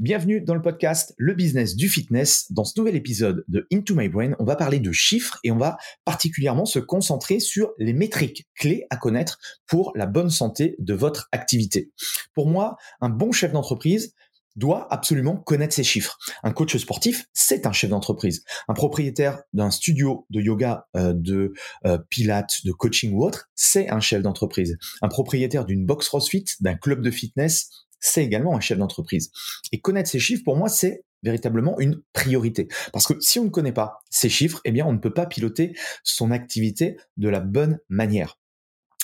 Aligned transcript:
Bienvenue 0.00 0.40
dans 0.40 0.54
le 0.54 0.62
podcast 0.62 1.12
Le 1.18 1.34
business 1.34 1.74
du 1.74 1.88
fitness. 1.88 2.52
Dans 2.52 2.62
ce 2.62 2.78
nouvel 2.78 2.94
épisode 2.94 3.44
de 3.48 3.66
Into 3.72 3.96
My 3.96 4.08
Brain, 4.08 4.36
on 4.38 4.44
va 4.44 4.54
parler 4.54 4.78
de 4.78 4.92
chiffres 4.92 5.40
et 5.42 5.50
on 5.50 5.56
va 5.56 5.76
particulièrement 6.04 6.66
se 6.66 6.78
concentrer 6.78 7.40
sur 7.40 7.72
les 7.78 7.92
métriques 7.92 8.46
clés 8.54 8.86
à 8.90 8.96
connaître 8.96 9.40
pour 9.66 9.90
la 9.96 10.06
bonne 10.06 10.30
santé 10.30 10.76
de 10.78 10.94
votre 10.94 11.28
activité. 11.32 11.90
Pour 12.32 12.46
moi, 12.46 12.76
un 13.00 13.08
bon 13.08 13.32
chef 13.32 13.50
d'entreprise 13.50 14.14
doit 14.54 14.86
absolument 14.92 15.36
connaître 15.36 15.74
ses 15.74 15.82
chiffres. 15.82 16.16
Un 16.44 16.52
coach 16.52 16.76
sportif, 16.76 17.26
c'est 17.32 17.66
un 17.66 17.72
chef 17.72 17.90
d'entreprise. 17.90 18.44
Un 18.68 18.74
propriétaire 18.74 19.42
d'un 19.52 19.72
studio 19.72 20.26
de 20.30 20.40
yoga, 20.40 20.86
euh, 20.96 21.12
de 21.12 21.54
euh, 21.86 21.98
pilates, 22.08 22.64
de 22.64 22.70
coaching 22.70 23.14
ou 23.14 23.24
autre, 23.24 23.48
c'est 23.56 23.88
un 23.88 24.00
chef 24.00 24.22
d'entreprise. 24.22 24.76
Un 25.02 25.08
propriétaire 25.08 25.64
d'une 25.64 25.84
box 25.84 26.06
CrossFit, 26.08 26.44
d'un 26.60 26.76
club 26.76 27.02
de 27.02 27.10
fitness, 27.10 27.70
c'est 28.00 28.24
également 28.24 28.56
un 28.56 28.60
chef 28.60 28.78
d'entreprise. 28.78 29.30
Et 29.72 29.80
connaître 29.80 30.08
ces 30.08 30.18
chiffres, 30.18 30.42
pour 30.44 30.56
moi, 30.56 30.68
c'est 30.68 31.04
véritablement 31.22 31.78
une 31.80 32.00
priorité. 32.12 32.68
Parce 32.92 33.06
que 33.06 33.14
si 33.20 33.38
on 33.38 33.44
ne 33.44 33.50
connaît 33.50 33.72
pas 33.72 34.00
ces 34.10 34.28
chiffres, 34.28 34.60
eh 34.64 34.70
bien, 34.70 34.86
on 34.86 34.92
ne 34.92 34.98
peut 34.98 35.12
pas 35.12 35.26
piloter 35.26 35.74
son 36.04 36.30
activité 36.30 36.96
de 37.16 37.28
la 37.28 37.40
bonne 37.40 37.78
manière. 37.88 38.38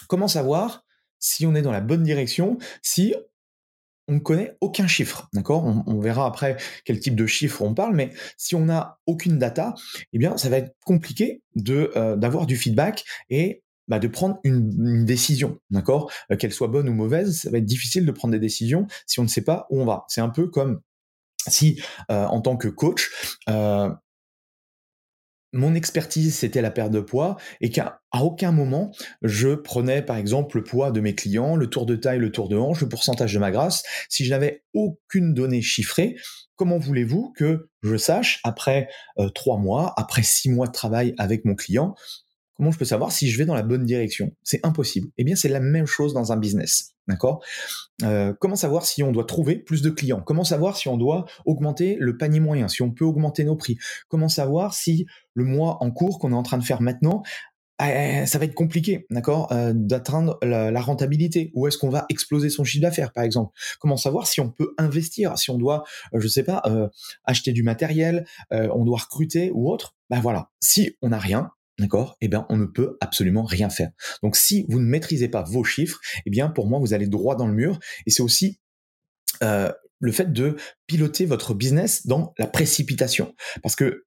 Comment 0.08 0.28
savoir 0.28 0.84
si 1.18 1.46
on 1.46 1.54
est 1.54 1.62
dans 1.62 1.72
la 1.72 1.80
bonne 1.80 2.02
direction, 2.02 2.58
si 2.82 3.14
on 4.06 4.14
ne 4.14 4.18
connaît 4.18 4.56
aucun 4.60 4.86
chiffre, 4.86 5.28
d'accord? 5.32 5.64
On, 5.64 6.00
verra 6.00 6.26
après 6.26 6.58
quel 6.84 7.00
type 7.00 7.16
de 7.16 7.26
chiffre 7.26 7.62
on 7.62 7.74
parle, 7.74 7.94
mais 7.94 8.12
si 8.36 8.54
on 8.54 8.66
n'a 8.66 8.98
aucune 9.06 9.38
data, 9.38 9.74
eh 10.12 10.18
bien, 10.18 10.36
ça 10.36 10.50
va 10.50 10.58
être 10.58 10.76
compliqué 10.84 11.42
euh, 11.68 12.16
d'avoir 12.16 12.44
du 12.44 12.56
feedback 12.56 13.04
et 13.30 13.63
bah, 13.88 13.98
de 13.98 14.08
prendre 14.08 14.38
une, 14.44 15.04
décision, 15.04 15.58
d'accord? 15.70 16.10
Euh, 16.30 16.36
Qu'elle 16.36 16.52
soit 16.52 16.68
bonne 16.68 16.88
ou 16.88 16.94
mauvaise, 16.94 17.40
ça 17.40 17.50
va 17.50 17.58
être 17.58 17.64
difficile 17.64 18.06
de 18.06 18.12
prendre 18.12 18.32
des 18.32 18.40
décisions 18.40 18.86
si 19.06 19.20
on 19.20 19.24
ne 19.24 19.28
sait 19.28 19.42
pas 19.42 19.66
où 19.70 19.80
on 19.80 19.84
va. 19.84 20.04
C'est 20.08 20.20
un 20.20 20.30
peu 20.30 20.48
comme 20.48 20.80
si, 21.46 21.82
euh, 22.10 22.24
en 22.24 22.40
tant 22.40 22.56
que 22.56 22.68
coach, 22.68 23.36
euh, 23.50 23.90
mon 25.52 25.74
expertise 25.74 26.34
c'était 26.34 26.62
la 26.62 26.72
perte 26.72 26.90
de 26.90 26.98
poids 26.98 27.36
et 27.60 27.70
qu'à 27.70 28.00
aucun 28.12 28.50
moment 28.50 28.90
je 29.22 29.54
prenais 29.54 30.02
par 30.02 30.16
exemple 30.16 30.56
le 30.56 30.64
poids 30.64 30.90
de 30.90 31.00
mes 31.00 31.14
clients, 31.14 31.54
le 31.54 31.68
tour 31.68 31.86
de 31.86 31.94
taille, 31.94 32.18
le 32.18 32.32
tour 32.32 32.48
de 32.48 32.56
hanche, 32.56 32.80
le 32.80 32.88
pourcentage 32.88 33.34
de 33.34 33.38
ma 33.38 33.52
graisse. 33.52 33.84
Si 34.08 34.24
je 34.24 34.30
n'avais 34.30 34.64
aucune 34.72 35.32
donnée 35.32 35.62
chiffrée, 35.62 36.16
comment 36.56 36.78
voulez-vous 36.78 37.32
que 37.36 37.68
je 37.82 37.96
sache 37.96 38.40
après 38.42 38.88
trois 39.34 39.58
mois, 39.58 39.92
après 39.96 40.24
six 40.24 40.50
mois 40.50 40.66
de 40.66 40.72
travail 40.72 41.14
avec 41.18 41.44
mon 41.44 41.54
client, 41.54 41.94
Comment 42.56 42.70
je 42.70 42.78
peux 42.78 42.84
savoir 42.84 43.10
si 43.10 43.30
je 43.30 43.38
vais 43.38 43.46
dans 43.46 43.54
la 43.54 43.62
bonne 43.62 43.84
direction? 43.84 44.32
C'est 44.42 44.64
impossible. 44.64 45.08
Eh 45.18 45.24
bien, 45.24 45.34
c'est 45.34 45.48
la 45.48 45.60
même 45.60 45.86
chose 45.86 46.14
dans 46.14 46.32
un 46.32 46.36
business. 46.36 46.94
D'accord? 47.08 47.44
Euh, 48.02 48.32
Comment 48.40 48.56
savoir 48.56 48.84
si 48.84 49.02
on 49.02 49.12
doit 49.12 49.24
trouver 49.24 49.56
plus 49.56 49.82
de 49.82 49.90
clients? 49.90 50.22
Comment 50.22 50.44
savoir 50.44 50.76
si 50.76 50.88
on 50.88 50.96
doit 50.96 51.26
augmenter 51.44 51.96
le 51.98 52.16
panier 52.16 52.40
moyen 52.40 52.68
Si 52.68 52.82
on 52.82 52.90
peut 52.90 53.04
augmenter 53.04 53.44
nos 53.44 53.56
prix? 53.56 53.76
Comment 54.08 54.28
savoir 54.28 54.72
si 54.72 55.06
le 55.34 55.44
mois 55.44 55.82
en 55.82 55.90
cours 55.90 56.18
qu'on 56.18 56.30
est 56.30 56.36
en 56.36 56.42
train 56.42 56.58
de 56.58 56.64
faire 56.64 56.80
maintenant 56.80 57.22
eh, 57.82 58.24
ça 58.26 58.38
va 58.38 58.44
être 58.44 58.54
compliqué, 58.54 59.04
d'accord, 59.10 59.50
euh, 59.50 59.72
d'atteindre 59.74 60.38
la, 60.42 60.80
rentabilité. 60.80 61.50
Où 61.54 61.66
est-ce 61.66 61.76
qu'on 61.76 61.88
va 61.88 62.06
exploser 62.08 62.48
son 62.48 62.62
chiffre 62.62 62.82
d'affaires, 62.82 63.12
par 63.12 63.24
exemple? 63.24 63.52
Comment 63.80 63.96
savoir 63.96 64.28
si 64.28 64.40
on 64.40 64.48
peut 64.48 64.74
investir, 64.78 65.36
si 65.38 65.50
on 65.50 65.58
doit, 65.58 65.82
euh, 66.14 66.20
je 66.20 66.28
sais 66.28 66.44
pas, 66.44 66.62
acheter 67.24 67.52
du 67.52 67.64
matériel, 67.64 68.26
on 68.52 68.84
doit 68.84 68.98
recruter 68.98 69.50
ou 69.52 69.72
autre? 69.72 69.96
Ben 70.08 70.20
voilà. 70.20 70.50
Si 70.60 70.96
on 71.02 71.08
n'a 71.08 71.18
rien, 71.18 71.50
D'accord? 71.78 72.16
Eh 72.20 72.28
bien, 72.28 72.46
on 72.50 72.56
ne 72.56 72.66
peut 72.66 72.96
absolument 73.00 73.44
rien 73.44 73.68
faire. 73.68 73.90
Donc, 74.22 74.36
si 74.36 74.64
vous 74.68 74.78
ne 74.78 74.86
maîtrisez 74.86 75.28
pas 75.28 75.42
vos 75.42 75.64
chiffres, 75.64 76.00
eh 76.24 76.30
bien, 76.30 76.48
pour 76.48 76.68
moi, 76.68 76.78
vous 76.78 76.94
allez 76.94 77.08
droit 77.08 77.34
dans 77.36 77.46
le 77.46 77.54
mur. 77.54 77.80
Et 78.06 78.10
c'est 78.10 78.22
aussi 78.22 78.60
euh, 79.42 79.72
le 80.00 80.12
fait 80.12 80.32
de 80.32 80.56
piloter 80.86 81.26
votre 81.26 81.54
business 81.54 82.06
dans 82.06 82.32
la 82.38 82.46
précipitation. 82.46 83.34
Parce 83.62 83.74
que 83.74 84.04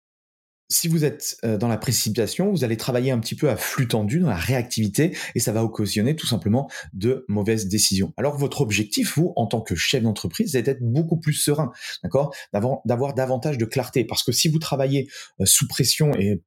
si 0.70 0.88
vous 0.88 1.06
êtes 1.06 1.38
euh, 1.46 1.58
dans 1.58 1.68
la 1.68 1.78
précipitation, 1.78 2.52
vous 2.52 2.64
allez 2.64 2.78
travailler 2.78 3.12
un 3.12 3.20
petit 3.20 3.36
peu 3.36 3.50
à 3.50 3.56
flux 3.56 3.88
tendu, 3.88 4.20
dans 4.20 4.30
la 4.30 4.36
réactivité, 4.36 5.16
et 5.34 5.40
ça 5.40 5.52
va 5.52 5.64
occasionner 5.64 6.16
tout 6.16 6.28
simplement 6.28 6.70
de 6.94 7.26
mauvaises 7.28 7.68
décisions. 7.68 8.14
Alors 8.18 8.38
votre 8.38 8.62
objectif, 8.62 9.18
vous, 9.18 9.34
en 9.36 9.48
tant 9.48 9.62
que 9.62 9.76
chef 9.76 10.04
d'entreprise, 10.04 10.52
c'est 10.52 10.62
d'être 10.62 10.82
beaucoup 10.82 11.20
plus 11.20 11.34
serein, 11.34 11.72
d'accord? 12.04 12.34
D'avoir 12.54 13.14
davantage 13.14 13.58
de 13.58 13.66
clarté. 13.66 14.04
Parce 14.04 14.24
que 14.24 14.32
si 14.32 14.50
vous 14.50 14.60
travaillez 14.60 15.10
euh, 15.40 15.46
sous 15.46 15.68
pression 15.68 16.12
et 16.16 16.44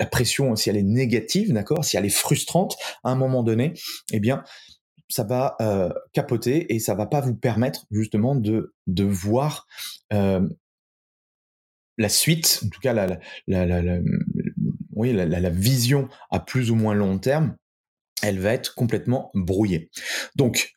la 0.00 0.06
pression, 0.06 0.56
si 0.56 0.70
elle 0.70 0.76
est 0.76 0.82
négative, 0.82 1.52
d'accord, 1.52 1.84
si 1.84 1.96
elle 1.96 2.04
est 2.04 2.08
frustrante, 2.08 2.76
à 3.04 3.10
un 3.10 3.16
moment 3.16 3.42
donné, 3.42 3.74
eh 4.12 4.20
bien, 4.20 4.42
ça 5.08 5.24
va 5.24 5.56
euh, 5.60 5.90
capoter 6.12 6.74
et 6.74 6.78
ça 6.80 6.94
va 6.94 7.06
pas 7.06 7.20
vous 7.20 7.36
permettre 7.36 7.86
justement 7.90 8.34
de, 8.34 8.74
de 8.86 9.04
voir 9.04 9.66
euh, 10.12 10.48
la 11.98 12.08
suite, 12.08 12.62
en 12.64 12.68
tout 12.68 12.80
cas 12.80 12.92
la, 12.92 13.06
la, 13.46 13.66
la, 13.66 13.80
la 15.40 15.50
vision 15.50 16.08
à 16.30 16.40
plus 16.40 16.70
ou 16.70 16.74
moins 16.74 16.94
long 16.94 17.18
terme, 17.18 17.56
elle 18.22 18.40
va 18.40 18.52
être 18.52 18.74
complètement 18.74 19.30
brouillée. 19.34 19.90
Donc, 20.34 20.72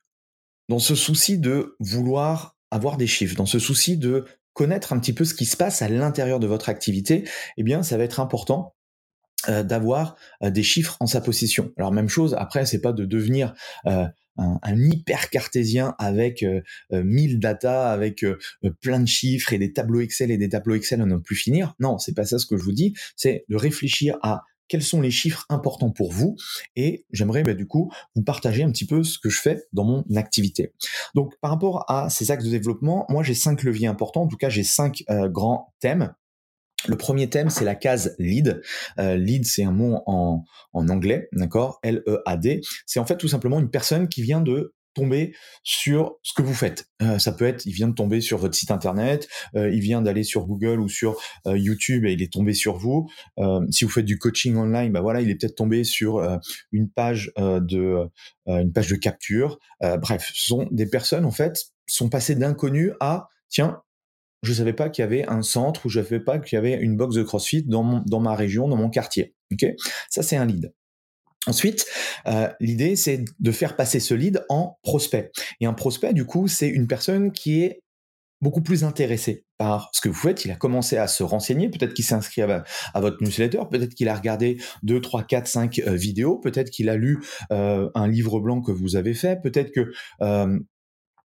dans 0.70 0.80
ce 0.80 0.96
souci 0.96 1.38
de 1.38 1.76
vouloir 1.80 2.56
avoir 2.72 2.98
des 2.98 3.08
chiffres, 3.08 3.36
dans 3.36 3.46
ce 3.46 3.60
souci 3.60 3.98
de 3.98 4.26
connaître 4.54 4.92
un 4.92 5.00
petit 5.00 5.14
peu 5.14 5.24
ce 5.24 5.34
qui 5.34 5.46
se 5.46 5.56
passe 5.56 5.82
à 5.82 5.88
l'intérieur 5.88 6.40
de 6.40 6.48
votre 6.48 6.70
activité, 6.70 7.28
eh 7.58 7.64
bien, 7.64 7.84
ça 7.84 7.98
va 7.98 8.04
être 8.04 8.20
important 8.20 8.76
d'avoir 9.64 10.16
euh, 10.44 10.50
des 10.50 10.64
chiffres 10.64 10.98
en 11.00 11.08
sa 11.08 11.22
possession. 11.22 11.72
Alors 11.78 11.92
même 11.92 12.10
chose, 12.10 12.36
après, 12.38 12.66
c'est 12.66 12.82
pas 12.82 12.94
de 12.94 13.06
devenir 13.06 13.54
euh, 13.86 14.06
un, 14.38 14.60
hyper 14.76 15.30
cartésien 15.30 15.96
avec 15.98 16.46
1000 16.92 17.40
data, 17.40 17.90
avec 17.92 18.24
plein 18.82 19.00
de 19.00 19.08
chiffres 19.08 19.52
et 19.52 19.58
des 19.58 19.74
tableaux 19.74 20.02
Excel 20.02 20.30
et 20.30 20.38
des 20.38 20.50
tableaux 20.50 20.76
Excel 20.76 21.02
à 21.02 21.08
ne 21.08 21.18
plus 21.18 21.36
finir. 21.36 21.74
Non, 21.80 21.98
c'est 21.98 22.14
pas 22.14 22.24
ça 22.24 22.38
ce 22.38 22.46
que 22.46 22.56
je 22.56 22.64
vous 22.64 22.72
dis. 22.72 22.94
C'est 23.16 23.46
de 23.50 23.56
réfléchir 23.56 24.18
à 24.22 24.44
quels 24.68 24.84
sont 24.84 25.02
les 25.02 25.10
chiffres 25.10 25.46
importants 25.50 25.90
pour 25.90 26.12
vous 26.12 26.36
et 26.76 27.06
j'aimerais 27.12 27.42
bah, 27.42 27.56
du 27.56 27.66
coup 27.66 27.92
vous 28.16 28.22
partager 28.22 28.62
un 28.62 28.72
petit 28.72 28.86
peu 28.86 29.02
ce 29.02 29.18
que 29.18 29.30
je 29.30 29.42
fais 29.42 29.64
dans 29.74 29.86
mon 29.86 30.04
activité. 30.16 30.74
Donc 31.16 31.34
par 31.42 31.50
rapport 31.50 31.90
à 31.90 32.12
ces 32.12 32.30
axes 32.30 32.44
de 32.44 32.52
développement, 32.52 33.08
moi 33.10 33.24
j'ai 33.24 33.34
cinq 33.34 33.64
leviers 33.64 33.88
importants, 33.88 34.22
en 34.22 34.28
tout 34.28 34.38
cas 34.38 34.50
j'ai 34.50 34.64
cinq 34.64 35.04
grands 35.10 35.74
thèmes 35.80 36.14
le 36.86 36.96
premier 36.96 37.30
thème, 37.30 37.50
c'est 37.50 37.66
la 37.66 37.76
case 37.76 38.16
lead. 38.20 38.62
Euh, 39.00 39.16
lead, 39.16 39.46
c'est 39.46 39.64
un 39.64 39.72
mot 39.72 40.04
en, 40.06 40.44
anglais, 40.74 41.28
d'accord? 41.34 41.80
L-E-A-D. 41.84 42.62
C'est 42.86 43.00
en 43.00 43.06
fait 43.06 43.18
tout 43.18 43.28
simplement 43.28 43.60
une 43.60 43.72
personne 43.72 44.08
qui 44.08 44.22
vient 44.22 44.42
de 44.42 44.74
tomber 44.94 45.36
sur 45.64 46.16
ce 46.24 46.34
que 46.34 46.42
vous 46.42 46.54
faites. 46.54 46.86
Euh, 47.04 47.20
ça 47.20 47.32
peut 47.32 47.46
être, 47.46 47.66
il 47.66 47.72
vient 47.72 47.88
de 47.88 47.94
tomber 47.94 48.20
sur 48.20 48.40
votre 48.40 48.56
site 48.56 48.72
internet, 48.72 49.28
euh, 49.56 49.70
il 49.72 49.80
vient 49.80 50.02
d'aller 50.02 50.24
sur 50.24 50.48
Google 50.48 50.80
ou 50.80 50.90
sur 50.90 51.18
YouTube 51.46 52.06
et 52.06 52.14
il 52.14 52.22
est 52.24 52.34
tombé 52.34 52.54
sur 52.54 52.78
vous. 52.78 53.08
Si 53.70 53.84
vous 53.84 53.92
faites 53.92 54.06
du 54.06 54.18
coaching 54.18 54.56
online, 54.56 54.92
bah 54.92 55.02
voilà, 55.02 55.22
il 55.22 55.30
est 55.30 55.36
peut-être 55.36 55.56
tombé 55.56 55.84
sur 55.84 56.20
une 56.72 56.90
page 56.90 57.32
de 57.38 58.08
une 58.48 58.72
page 58.74 58.88
de 58.88 58.96
capture. 58.96 59.60
bref, 59.82 60.32
ce 60.34 60.48
sont 60.48 60.68
des 60.72 60.88
personnes 60.88 61.26
en 61.26 61.32
fait 61.32 61.72
sont 61.88 62.10
passées 62.10 62.36
d'inconnu 62.36 62.92
à 63.00 63.30
tiens, 63.50 63.82
je 64.44 64.54
savais 64.54 64.74
pas 64.74 64.90
qu'il 64.90 65.02
y 65.02 65.06
avait 65.06 65.28
un 65.28 65.42
centre 65.42 65.86
ou 65.86 65.90
je 65.90 66.02
savais 66.02 66.20
pas 66.20 66.40
qu'il 66.40 66.56
y 66.56 66.60
avait 66.60 66.74
une 66.74 66.96
box 66.96 67.16
de 67.16 67.24
CrossFit 67.24 67.64
dans, 67.64 68.04
dans 68.06 68.20
ma 68.20 68.36
région, 68.36 68.68
dans 68.68 68.78
mon 68.78 68.90
quartier. 68.90 69.34
Ok, 69.52 69.66
ça 70.10 70.24
c'est 70.24 70.38
un 70.38 70.46
lead. 70.46 70.74
Ensuite, 71.48 71.86
euh, 72.28 72.50
l'idée 72.60 72.96
c'est 72.96 73.24
de 73.40 73.52
faire 73.52 73.76
passer 73.76 74.00
ce 74.00 74.14
lead 74.14 74.44
en 74.50 74.78
prospect. 74.84 75.32
Et 75.62 75.66
un 75.66 75.74
prospect, 75.74 76.14
du 76.14 76.26
coup, 76.26 76.48
c'est 76.48 76.68
une 76.68 76.88
personne 76.88 77.32
qui 77.32 77.64
est 77.64 77.82
beaucoup 78.42 78.62
plus 78.62 78.84
intéressée 78.84 79.46
par 79.58 79.90
ce 79.94 80.02
que 80.02 80.10
vous 80.10 80.16
faites, 80.16 80.46
il 80.46 80.52
a 80.52 80.56
commencé 80.56 80.98
à 80.98 81.08
se 81.08 81.24
renseigner, 81.24 81.70
peut-être 81.70 81.96
qu'il 81.96 82.06
s'est 82.06 82.14
inscrit 82.14 82.44
à, 82.44 82.64
votre 82.96 83.18
newsletter, 83.24 83.62
peut-être 83.72 83.96
qu'il 83.96 84.10
a 84.10 84.16
regardé 84.16 84.58
2, 84.84 85.02
3, 85.02 85.24
4, 85.24 85.48
5 85.48 85.80
vidéos, 85.80 86.38
peut-être 86.38 86.70
qu'il 86.70 86.90
a 86.90 86.96
lu 86.96 87.24
euh, 87.52 87.90
un 87.96 88.08
livre 88.08 88.40
blanc 88.40 88.62
que 88.62 88.72
vous 88.72 88.96
avez 88.96 89.16
fait, 89.16 89.42
peut-être 89.42 89.72
que 89.72 89.92
euh, 90.22 90.60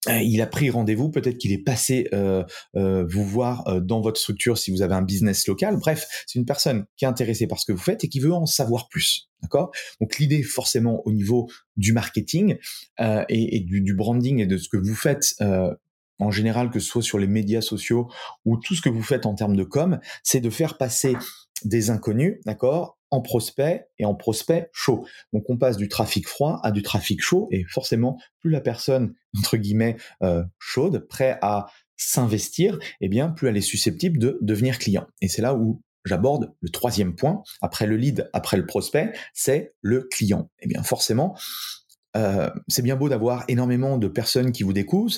il 0.08 0.42
a 0.42 0.48
pris 0.48 0.70
rendez-vous, 0.70 1.10
peut-être 1.10 1.38
qu'il 1.38 1.52
est 1.52 1.64
passé 1.64 2.08
euh, 2.14 2.44
vous 2.76 3.26
voir 3.26 3.82
dans 3.82 4.02
votre 4.02 4.20
structure 4.20 4.58
si 4.58 4.72
vous 4.72 4.82
avez 4.82 4.96
un 4.96 5.02
business 5.02 5.48
local. 5.48 5.78
Bref, 5.78 6.08
c'est 6.28 6.40
une 6.40 6.46
personne 6.46 6.86
qui 6.98 7.06
est 7.06 7.08
intéressée 7.08 7.48
par 7.48 7.60
ce 7.60 7.66
que 7.66 7.72
vous 7.72 7.84
faites 7.84 8.04
et 8.04 8.10
qui 8.10 8.20
veut 8.20 8.34
en 8.34 8.46
savoir 8.46 8.90
plus. 8.90 9.30
D'accord? 9.42 9.72
Donc 10.02 10.18
l'idée 10.18 10.42
forcément 10.44 11.02
au 11.06 11.12
niveau 11.12 11.50
du 11.78 11.94
marketing 11.94 12.58
et, 13.30 13.60
du, 13.60 13.82
du, 13.82 13.94
branding 13.94 14.40
et 14.40 14.48
de 14.48 14.58
ce 14.58 14.70
que 14.70 14.78
vous 14.78 14.96
faites 14.96 15.36
en 16.20 16.32
général, 16.32 16.70
que 16.70 16.80
ce 16.80 16.88
soit 16.88 17.02
sur 17.02 17.20
les 17.20 17.28
médias 17.28 17.62
sociaux 17.62 18.10
ou 18.46 18.58
tout 18.58 18.76
ce 18.76 18.82
que 18.82 18.90
vous 18.90 19.04
faites 19.04 19.26
en 19.26 19.36
termes 19.36 19.56
de 19.56 19.64
com, 19.64 20.00
c'est 20.24 20.40
de 20.40 20.50
faire 20.50 20.78
passer 20.78 21.16
des 21.64 21.90
inconnus, 21.90 22.40
d'accord, 22.46 22.98
en 23.16 23.22
prospect 23.22 23.88
et 23.98 24.06
en 24.06 24.14
prospect 24.14 24.70
chaud. 24.74 25.06
Donc 25.34 25.50
on 25.50 25.58
passe 25.58 25.78
du 25.78 25.88
trafic 25.88 26.28
froid 26.28 26.60
à 26.64 26.72
du 26.72 26.82
trafic 26.82 27.22
chaud 27.22 27.48
et 27.52 27.66
forcément, 27.70 28.20
plus 28.40 28.52
la 28.52 28.62
personne 28.62 29.14
entre 29.38 29.58
guillemets 29.58 29.98
euh, 30.22 30.44
chaude, 30.60 31.08
prêt 31.08 31.38
à 31.42 31.68
s'investir, 31.98 32.78
eh 33.02 33.10
bien 33.10 33.30
plus 33.30 33.48
elle 33.48 33.58
est 33.58 33.62
susceptible 33.62 34.20
de 34.20 34.38
devenir 34.42 34.80
client. 34.80 35.08
Et 35.22 35.28
c'est 35.28 35.42
là 35.42 35.56
où 35.56 35.82
j'aborde 36.04 36.54
le 36.60 36.70
troisième 36.70 37.16
point 37.16 37.42
après 37.62 37.88
le 37.88 37.98
lead, 37.98 38.30
après 38.34 38.58
le 38.58 38.66
prospect, 38.66 39.14
c'est 39.34 39.74
le 39.82 40.02
client. 40.02 40.50
Eh 40.62 40.68
bien 40.68 40.84
forcément, 40.84 41.36
euh, 42.16 42.50
c'est 42.68 42.82
bien 42.82 42.96
beau 42.96 43.10
d'avoir 43.10 43.44
énormément 43.48 43.98
de 43.98 44.08
personnes 44.08 44.52
qui 44.52 44.64
vous 44.64 44.74
découvrent, 44.74 45.12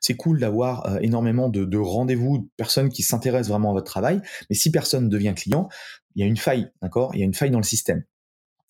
c'est 0.00 0.16
cool 0.16 0.40
d'avoir 0.40 0.86
euh, 0.86 0.98
énormément 1.00 1.48
de, 1.48 1.78
rendez-vous, 1.78 2.38
de 2.38 2.48
personnes 2.56 2.90
qui 2.90 3.02
s'intéressent 3.02 3.50
vraiment 3.50 3.70
à 3.70 3.74
votre 3.74 3.90
travail, 3.90 4.20
mais 4.50 4.56
si 4.56 4.70
personne 4.70 5.08
devient 5.08 5.32
client, 5.34 5.68
il 6.14 6.20
y 6.20 6.22
a 6.24 6.26
une 6.26 6.36
faille, 6.36 6.70
d'accord? 6.82 7.14
Il 7.14 7.20
y 7.20 7.22
a 7.22 7.26
une 7.26 7.34
faille 7.34 7.50
dans 7.50 7.58
le 7.58 7.64
système. 7.64 8.04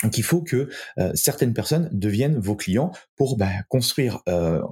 Donc 0.02 0.18
il 0.18 0.24
faut 0.24 0.42
que 0.42 0.68
euh, 0.98 1.12
certaines 1.14 1.54
personnes 1.54 1.88
deviennent 1.92 2.38
vos 2.38 2.56
clients 2.56 2.90
pour 3.16 3.36
bah, 3.36 3.50
construire 3.68 4.22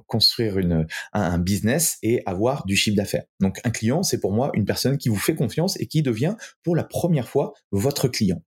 construire 0.06 0.58
une, 0.58 0.86
un, 1.12 1.38
business 1.38 1.98
et 2.02 2.22
avoir 2.26 2.66
du 2.66 2.76
chiffre 2.76 2.96
d'affaires. 2.96 3.24
Donc 3.40 3.60
un 3.64 3.70
client, 3.70 4.02
c'est 4.02 4.20
pour 4.20 4.32
moi 4.32 4.50
une 4.54 4.64
personne 4.64 4.98
qui 4.98 5.08
vous 5.08 5.16
fait 5.16 5.34
confiance 5.34 5.80
et 5.80 5.86
qui 5.86 6.02
devient 6.02 6.34
pour 6.62 6.76
la 6.76 6.84
première 6.84 7.28
fois 7.28 7.54
votre 7.70 8.08
client. 8.08 8.42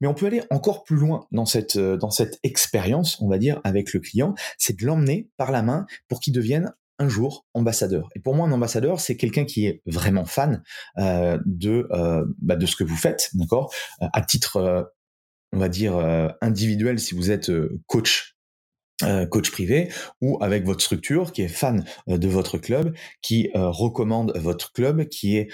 Mais 0.00 0.08
on 0.08 0.14
peut 0.14 0.26
aller 0.26 0.42
encore 0.50 0.84
plus 0.84 0.96
loin 0.96 1.26
dans 1.32 1.46
cette, 1.46 1.76
euh, 1.76 1.96
dans 1.96 2.10
cette 2.10 2.38
expérience, 2.42 3.20
on 3.20 3.28
va 3.28 3.38
dire, 3.38 3.60
avec 3.64 3.92
le 3.92 4.00
client, 4.00 4.34
c'est 4.58 4.78
de 4.78 4.84
l'emmener 4.84 5.28
par 5.36 5.52
la 5.52 5.62
main 5.62 5.86
pour 6.08 6.20
qu'il 6.20 6.32
devienne 6.32 6.72
un 6.98 7.08
jour 7.08 7.46
ambassadeur. 7.54 8.08
Et 8.14 8.20
pour 8.20 8.34
moi, 8.34 8.46
un 8.46 8.52
ambassadeur, 8.52 9.00
c'est 9.00 9.16
quelqu'un 9.16 9.44
qui 9.44 9.66
est 9.66 9.82
vraiment 9.86 10.24
fan 10.24 10.62
euh, 10.98 11.38
de, 11.44 11.88
euh, 11.92 12.24
bah, 12.38 12.56
de 12.56 12.66
ce 12.66 12.76
que 12.76 12.84
vous 12.84 12.96
faites, 12.96 13.30
d'accord? 13.34 13.72
À 14.00 14.22
titre, 14.22 14.92
on 15.52 15.58
va 15.58 15.68
dire, 15.68 15.96
individuel, 16.40 16.98
si 16.98 17.14
vous 17.14 17.30
êtes 17.30 17.50
coach 17.86 18.32
coach 19.30 19.50
privé 19.50 19.92
ou 20.22 20.42
avec 20.42 20.64
votre 20.64 20.82
structure 20.82 21.32
qui 21.32 21.42
est 21.42 21.48
fan 21.48 21.84
de 22.06 22.28
votre 22.28 22.56
club, 22.56 22.96
qui 23.20 23.50
recommande 23.54 24.32
votre 24.36 24.72
club, 24.72 25.04
qui 25.08 25.36
est 25.36 25.52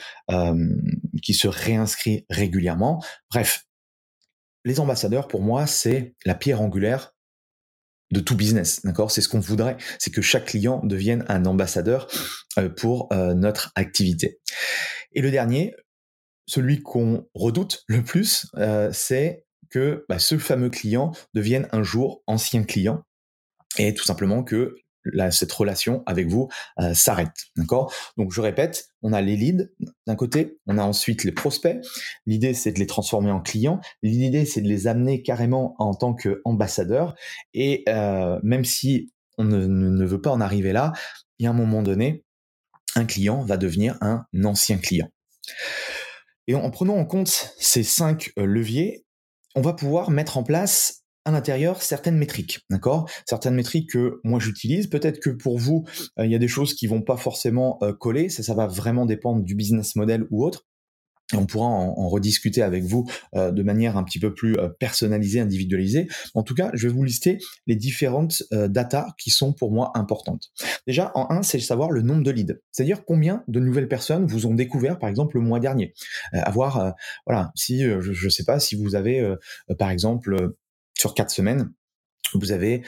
qui 1.22 1.34
se 1.34 1.48
réinscrit 1.48 2.24
régulièrement. 2.30 3.02
Bref, 3.30 3.64
les 4.64 4.78
ambassadeurs, 4.80 5.28
pour 5.28 5.42
moi, 5.42 5.66
c'est 5.66 6.14
la 6.24 6.34
pierre 6.34 6.60
angulaire 6.60 7.14
de 8.12 8.20
tout 8.20 8.36
business, 8.36 8.84
d'accord? 8.84 9.10
C'est 9.10 9.22
ce 9.22 9.28
qu'on 9.28 9.40
voudrait, 9.40 9.76
c'est 9.98 10.12
que 10.12 10.22
chaque 10.22 10.44
client 10.44 10.80
devienne 10.84 11.24
un 11.28 11.44
ambassadeur 11.46 12.08
euh, 12.58 12.68
pour 12.68 13.08
euh, 13.12 13.34
notre 13.34 13.72
activité. 13.74 14.38
Et 15.12 15.22
le 15.22 15.30
dernier, 15.30 15.74
celui 16.46 16.82
qu'on 16.82 17.26
redoute 17.34 17.82
le 17.86 18.04
plus, 18.04 18.46
euh, 18.56 18.90
c'est 18.92 19.44
que 19.70 20.04
bah, 20.08 20.18
ce 20.18 20.36
fameux 20.38 20.68
client 20.68 21.12
devienne 21.34 21.66
un 21.72 21.82
jour 21.82 22.22
ancien 22.26 22.62
client 22.62 23.02
et 23.78 23.94
tout 23.94 24.04
simplement 24.04 24.44
que 24.44 24.76
cette 25.30 25.52
relation 25.52 26.02
avec 26.06 26.28
vous 26.28 26.48
euh, 26.80 26.94
s'arrête. 26.94 27.34
D'accord? 27.56 27.92
Donc 28.16 28.32
je 28.32 28.40
répète, 28.40 28.88
on 29.02 29.12
a 29.12 29.20
les 29.20 29.36
leads 29.36 29.68
d'un 30.06 30.16
côté, 30.16 30.58
on 30.66 30.78
a 30.78 30.82
ensuite 30.82 31.24
les 31.24 31.32
prospects. 31.32 31.78
L'idée 32.26 32.54
c'est 32.54 32.72
de 32.72 32.78
les 32.78 32.86
transformer 32.86 33.30
en 33.30 33.40
clients. 33.40 33.80
L'idée 34.02 34.44
c'est 34.44 34.60
de 34.60 34.68
les 34.68 34.86
amener 34.86 35.22
carrément 35.22 35.74
en 35.78 35.94
tant 35.94 36.14
qu'ambassadeurs. 36.14 37.14
Et 37.54 37.84
euh, 37.88 38.38
même 38.42 38.64
si 38.64 39.12
on 39.38 39.44
ne, 39.44 40.04
veut 40.04 40.20
pas 40.20 40.30
en 40.30 40.40
arriver 40.40 40.72
là, 40.72 40.92
il 41.38 41.44
y 41.44 41.46
a 41.46 41.50
un 41.50 41.54
moment 41.54 41.82
donné, 41.82 42.24
un 42.94 43.04
client 43.04 43.42
va 43.42 43.56
devenir 43.56 43.96
un 44.00 44.26
ancien 44.44 44.78
client. 44.78 45.08
Et 46.46 46.54
en 46.54 46.70
prenant 46.70 46.96
en 46.96 47.04
compte 47.04 47.54
ces 47.58 47.82
cinq 47.82 48.32
euh, 48.38 48.44
leviers, 48.44 49.04
on 49.54 49.60
va 49.60 49.72
pouvoir 49.72 50.10
mettre 50.10 50.38
en 50.38 50.42
place 50.42 51.01
à 51.24 51.30
l'intérieur 51.30 51.82
certaines 51.82 52.16
métriques, 52.16 52.60
d'accord? 52.70 53.08
Certaines 53.26 53.54
métriques 53.54 53.90
que 53.90 54.20
moi 54.24 54.40
j'utilise. 54.40 54.88
Peut-être 54.88 55.20
que 55.20 55.30
pour 55.30 55.58
vous, 55.58 55.84
euh, 56.18 56.26
il 56.26 56.32
y 56.32 56.34
a 56.34 56.38
des 56.38 56.48
choses 56.48 56.74
qui 56.74 56.86
vont 56.86 57.02
pas 57.02 57.16
forcément 57.16 57.78
euh, 57.82 57.92
coller. 57.92 58.28
Ça, 58.28 58.42
ça 58.42 58.54
va 58.54 58.66
vraiment 58.66 59.06
dépendre 59.06 59.42
du 59.42 59.54
business 59.54 59.96
model 59.96 60.26
ou 60.30 60.44
autre. 60.44 60.66
On 61.34 61.46
pourra 61.46 61.66
en, 61.66 62.08
rediscuter 62.08 62.60
avec 62.60 62.84
vous 62.84 63.08
euh, 63.36 63.52
de 63.52 63.62
manière 63.62 63.96
un 63.96 64.04
petit 64.04 64.18
peu 64.18 64.34
plus 64.34 64.54
personnalisée, 64.78 65.40
individualisée. 65.40 66.06
En 66.34 66.42
tout 66.42 66.54
cas, 66.54 66.70
je 66.74 66.88
vais 66.88 66.92
vous 66.92 67.04
lister 67.04 67.38
les 67.66 67.74
différentes 67.74 68.42
datas 68.50 69.06
qui 69.16 69.30
sont 69.30 69.54
pour 69.54 69.72
moi 69.72 69.92
importantes. 69.94 70.50
Déjà, 70.86 71.10
en 71.14 71.30
un, 71.30 71.42
c'est 71.42 71.58
savoir 71.58 71.90
le 71.90 72.02
nombre 72.02 72.22
de 72.22 72.30
leads, 72.30 72.60
c'est-à-dire 72.70 73.06
combien 73.06 73.44
de 73.48 73.60
nouvelles 73.60 73.88
personnes 73.88 74.26
vous 74.26 74.44
ont 74.44 74.52
découvert, 74.52 74.98
par 74.98 75.08
exemple, 75.08 75.38
le 75.38 75.42
mois 75.42 75.58
dernier. 75.58 75.94
avoir, 76.34 76.92
voilà, 77.24 77.50
si 77.54 77.80
je 77.80 78.24
ne 78.24 78.30
sais 78.30 78.44
pas 78.44 78.60
si 78.60 78.74
vous 78.74 78.94
avez, 78.94 79.34
par 79.78 79.88
exemple, 79.88 80.52
sur 80.98 81.14
quatre 81.14 81.30
semaines, 81.30 81.72
vous 82.34 82.52
avez 82.52 82.82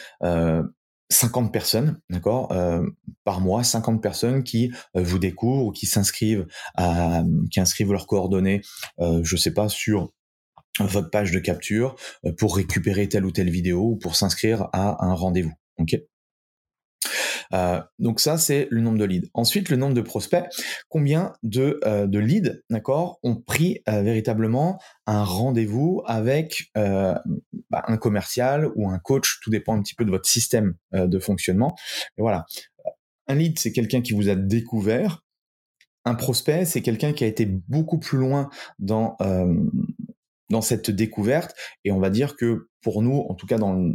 50 1.11 1.47
euh, 1.47 1.51
personnes, 1.51 2.01
d'accord, 2.11 2.53
euh, 2.53 2.87
par 3.25 3.41
mois, 3.41 3.63
50 3.63 4.03
personnes 4.03 4.43
qui 4.43 4.73
euh, 4.97 5.03
vous 5.03 5.19
découvrent 5.19 5.67
ou 5.67 5.73
qui 5.73 5.87
s'inscrivent, 5.87 6.47
qui 7.51 7.61
inscrivent 7.61 7.93
leurs 7.93 8.07
coordonnées, 8.07 8.63
je 9.01 9.37
sais 9.37 9.53
pas, 9.53 9.69
sur 9.69 10.13
votre 10.81 11.11
page 11.11 11.31
de 11.31 11.39
capture 11.39 11.95
pour 12.39 12.57
récupérer 12.57 13.09
telle 13.09 13.25
ou 13.25 13.31
telle 13.31 13.51
vidéo 13.51 13.91
ou 13.91 13.97
pour 13.97 14.17
s'inscrire 14.17 14.69
à 14.73 15.05
un 15.05 15.15
rendez-vous. 15.15 15.55
Ok? 15.79 15.97
Euh, 17.53 17.81
donc 17.99 18.21
ça, 18.21 18.39
c'est 18.39 18.69
le 18.71 18.81
nombre 18.81 18.99
de 18.99 19.05
leads. 19.05 19.29
Ensuite, 19.35 19.69
le 19.69 19.77
nombre 19.77 19.95
de 19.95 20.01
prospects. 20.01 20.45
Combien 20.89 21.33
de, 21.43 21.81
euh, 21.85 22.07
leads, 22.07 22.63
d'accord, 22.71 23.19
ont 23.23 23.37
pris 23.37 23.83
euh, 23.89 24.03
véritablement 24.03 24.81
un 25.07 25.25
rendez-vous 25.25 26.03
avec 26.07 26.71
bah, 26.75 27.23
un 27.73 27.97
commercial 27.97 28.71
ou 28.75 28.89
un 28.89 28.99
coach? 28.99 29.41
Tout 29.43 29.51
dépend 29.51 29.77
un 29.77 29.83
petit 29.83 29.95
peu 29.95 30.05
de 30.05 30.11
votre 30.11 30.29
système 30.29 30.75
de 30.93 31.19
fonctionnement. 31.19 31.75
Voilà. 32.17 32.47
Un 33.27 33.35
lead, 33.35 33.59
c'est 33.59 33.73
quelqu'un 33.73 34.03
qui 34.03 34.13
vous 34.13 34.29
a 34.29 34.35
découvert. 34.35 35.23
Un 36.05 36.15
prospect, 36.15 36.67
c'est 36.67 36.83
quelqu'un 36.83 37.13
qui 37.13 37.25
a 37.25 37.27
été 37.27 37.47
beaucoup 37.47 37.99
plus 37.99 38.19
loin 38.19 38.51
dans 38.79 39.17
dans 40.51 40.61
cette 40.61 40.91
découverte. 40.91 41.55
Et 41.85 41.93
on 41.93 42.01
va 42.01 42.11
dire 42.11 42.37
que 42.37 42.69
pour 42.83 43.03
nous, 43.03 43.27
en 43.29 43.35
tout 43.35 43.47
cas 43.47 43.59
dans, 43.59 43.91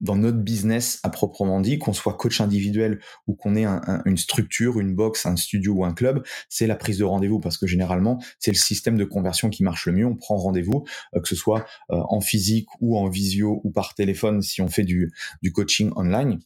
dans 0.00 0.16
notre 0.16 0.38
business 0.38 1.00
à 1.02 1.10
proprement 1.10 1.60
dit, 1.60 1.78
qu'on 1.78 1.92
soit 1.92 2.14
coach 2.14 2.40
individuel 2.40 3.00
ou 3.26 3.34
qu'on 3.34 3.56
ait 3.56 3.66
une 4.04 4.16
structure, 4.16 4.78
une 4.78 4.94
box, 4.94 5.26
un 5.26 5.36
studio 5.36 5.74
ou 5.74 5.84
un 5.84 5.94
club, 5.94 6.24
c'est 6.48 6.66
la 6.66 6.76
prise 6.76 6.98
de 6.98 7.04
rendez-vous 7.04 7.40
parce 7.40 7.56
que 7.56 7.66
généralement 7.66 8.22
c'est 8.38 8.50
le 8.50 8.56
système 8.56 8.96
de 8.96 9.04
conversion 9.04 9.50
qui 9.50 9.62
marche 9.62 9.86
le 9.86 9.92
mieux. 9.92 10.06
On 10.06 10.16
prend 10.16 10.36
rendez-vous, 10.36 10.84
euh, 11.14 11.20
que 11.20 11.28
ce 11.28 11.36
soit 11.36 11.66
euh, 11.90 11.96
en 12.08 12.20
physique 12.20 12.68
ou 12.80 12.98
en 12.98 13.08
visio 13.08 13.60
ou 13.64 13.70
par 13.70 13.94
téléphone 13.94 14.42
si 14.42 14.60
on 14.60 14.68
fait 14.68 14.84
du, 14.84 15.12
du 15.42 15.52
coaching 15.52 15.90
online. 15.96 16.38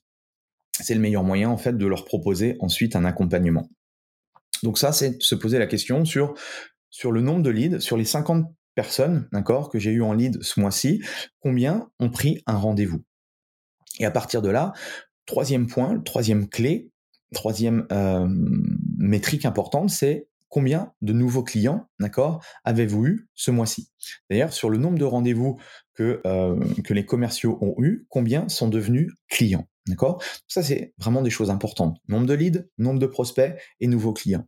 C'est 0.80 0.94
le 0.94 1.00
meilleur 1.00 1.24
moyen 1.24 1.50
en 1.50 1.58
fait 1.58 1.76
de 1.76 1.86
leur 1.86 2.04
proposer 2.04 2.56
ensuite 2.60 2.96
un 2.96 3.04
accompagnement. 3.04 3.68
Donc 4.62 4.78
ça, 4.78 4.92
c'est 4.92 5.20
se 5.22 5.34
poser 5.34 5.58
la 5.58 5.66
question 5.66 6.04
sur 6.04 6.34
sur 6.90 7.12
le 7.12 7.20
nombre 7.20 7.42
de 7.42 7.50
leads, 7.50 7.80
sur 7.80 7.96
les 7.96 8.04
50 8.04 8.52
personnes, 8.74 9.28
d'accord, 9.32 9.70
que 9.70 9.78
j'ai 9.78 9.92
eu 9.92 10.02
en 10.02 10.12
lead 10.12 10.42
ce 10.42 10.60
mois-ci, 10.60 11.02
combien 11.40 11.88
ont 12.00 12.10
pris 12.10 12.42
un 12.46 12.56
rendez-vous? 12.56 13.02
Et 14.00 14.04
à 14.04 14.10
partir 14.10 14.42
de 14.42 14.50
là, 14.50 14.72
troisième 15.26 15.68
point, 15.68 16.00
troisième 16.00 16.48
clé, 16.48 16.90
troisième 17.32 17.86
euh, 17.92 18.26
métrique 18.98 19.44
importante, 19.44 19.90
c'est 19.90 20.26
combien 20.48 20.92
de 21.00 21.12
nouveaux 21.12 21.44
clients, 21.44 21.88
d'accord, 22.00 22.44
avez-vous 22.64 23.06
eu 23.06 23.28
ce 23.34 23.52
mois-ci? 23.52 23.92
D'ailleurs, 24.28 24.52
sur 24.52 24.68
le 24.68 24.78
nombre 24.78 24.98
de 24.98 25.04
rendez-vous 25.04 25.60
que, 25.94 26.20
euh, 26.26 26.58
que 26.82 26.92
les 26.92 27.06
commerciaux 27.06 27.58
ont 27.60 27.74
eu, 27.78 28.06
combien 28.08 28.48
sont 28.48 28.68
devenus 28.68 29.12
clients 29.28 29.68
D'accord? 29.86 30.22
Ça, 30.46 30.62
c'est 30.62 30.92
vraiment 30.98 31.22
des 31.22 31.30
choses 31.30 31.50
importantes. 31.50 31.98
Nombre 32.08 32.26
de 32.26 32.34
leads, 32.34 32.64
nombre 32.78 32.98
de 32.98 33.06
prospects 33.06 33.56
et 33.80 33.86
nouveaux 33.86 34.12
clients. 34.12 34.46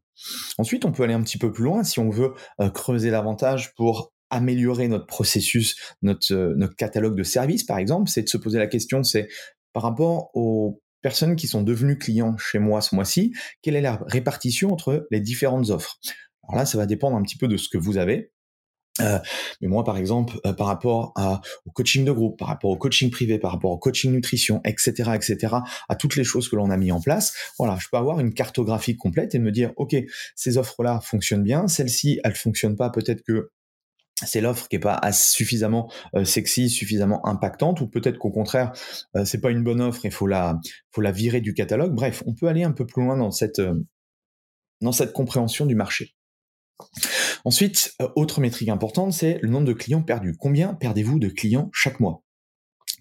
Ensuite, 0.58 0.84
on 0.84 0.92
peut 0.92 1.04
aller 1.04 1.14
un 1.14 1.22
petit 1.22 1.38
peu 1.38 1.52
plus 1.52 1.64
loin 1.64 1.84
si 1.84 2.00
on 2.00 2.10
veut 2.10 2.34
euh, 2.60 2.68
creuser 2.70 3.10
davantage 3.10 3.74
pour 3.74 4.12
améliorer 4.32 4.88
notre 4.88 5.06
processus, 5.06 5.76
notre, 6.02 6.32
euh, 6.34 6.54
notre 6.56 6.74
catalogue 6.74 7.14
de 7.14 7.22
services, 7.22 7.62
par 7.62 7.78
exemple, 7.78 8.10
c'est 8.10 8.22
de 8.22 8.28
se 8.28 8.38
poser 8.38 8.58
la 8.58 8.66
question, 8.66 9.04
c'est 9.04 9.28
par 9.72 9.84
rapport 9.84 10.30
aux 10.34 10.82
personnes 11.02 11.36
qui 11.36 11.46
sont 11.46 11.62
devenues 11.62 11.98
clients 11.98 12.36
chez 12.38 12.58
moi 12.58 12.80
ce 12.80 12.94
mois-ci, 12.94 13.32
quelle 13.60 13.76
est 13.76 13.80
la 13.80 14.00
répartition 14.06 14.72
entre 14.72 15.06
les 15.10 15.20
différentes 15.20 15.70
offres? 15.70 15.98
Alors 16.44 16.58
là, 16.58 16.66
ça 16.66 16.78
va 16.78 16.86
dépendre 16.86 17.16
un 17.16 17.22
petit 17.22 17.36
peu 17.36 17.46
de 17.46 17.56
ce 17.56 17.68
que 17.68 17.78
vous 17.78 17.98
avez. 17.98 18.32
Euh, 19.00 19.18
mais 19.60 19.68
moi, 19.68 19.84
par 19.84 19.96
exemple, 19.96 20.38
euh, 20.44 20.52
par 20.52 20.66
rapport 20.66 21.12
à, 21.16 21.40
au 21.64 21.70
coaching 21.70 22.04
de 22.04 22.12
groupe, 22.12 22.38
par 22.38 22.48
rapport 22.48 22.70
au 22.70 22.76
coaching 22.76 23.10
privé, 23.10 23.38
par 23.38 23.52
rapport 23.52 23.70
au 23.70 23.78
coaching 23.78 24.12
nutrition, 24.12 24.60
etc., 24.64 25.12
etc., 25.14 25.56
à 25.88 25.96
toutes 25.96 26.16
les 26.16 26.24
choses 26.24 26.48
que 26.48 26.56
l'on 26.56 26.70
a 26.70 26.76
mis 26.76 26.92
en 26.92 27.00
place, 27.00 27.34
voilà, 27.58 27.78
je 27.80 27.86
peux 27.90 27.96
avoir 27.96 28.20
une 28.20 28.34
cartographie 28.34 28.96
complète 28.96 29.34
et 29.34 29.38
me 29.38 29.50
dire, 29.50 29.72
ok, 29.76 29.96
ces 30.36 30.58
offres-là 30.58 31.00
fonctionnent 31.00 31.42
bien, 31.42 31.68
celles-ci, 31.68 32.20
elles 32.22 32.34
fonctionnent 32.34 32.76
pas, 32.76 32.90
peut-être 32.90 33.22
que 33.22 33.50
c'est 34.26 34.40
l'offre 34.40 34.68
qui 34.68 34.76
est 34.76 34.78
pas 34.78 35.00
suffisamment 35.12 35.90
euh, 36.14 36.24
sexy, 36.24 36.70
suffisamment 36.70 37.26
impactante, 37.26 37.80
ou 37.80 37.88
peut-être 37.88 38.18
qu'au 38.18 38.30
contraire, 38.30 38.72
euh, 39.16 39.24
c'est 39.24 39.40
pas 39.40 39.50
une 39.50 39.62
bonne 39.62 39.80
offre 39.80 40.06
et 40.06 40.10
faut 40.10 40.26
la, 40.26 40.58
faut 40.90 41.00
la 41.00 41.12
virer 41.12 41.40
du 41.40 41.54
catalogue. 41.54 41.94
Bref, 41.94 42.22
on 42.26 42.34
peut 42.34 42.48
aller 42.48 42.62
un 42.62 42.72
peu 42.72 42.86
plus 42.86 43.02
loin 43.02 43.16
dans 43.16 43.30
cette, 43.30 43.60
dans 44.80 44.92
cette 44.92 45.12
compréhension 45.12 45.66
du 45.66 45.74
marché. 45.74 46.14
Ensuite, 47.44 47.92
euh, 48.00 48.08
autre 48.16 48.40
métrique 48.40 48.68
importante, 48.68 49.12
c'est 49.12 49.38
le 49.42 49.48
nombre 49.48 49.66
de 49.66 49.72
clients 49.72 50.02
perdus. 50.02 50.36
Combien 50.38 50.74
perdez-vous 50.74 51.18
de 51.18 51.28
clients 51.28 51.70
chaque 51.72 52.00
mois? 52.00 52.22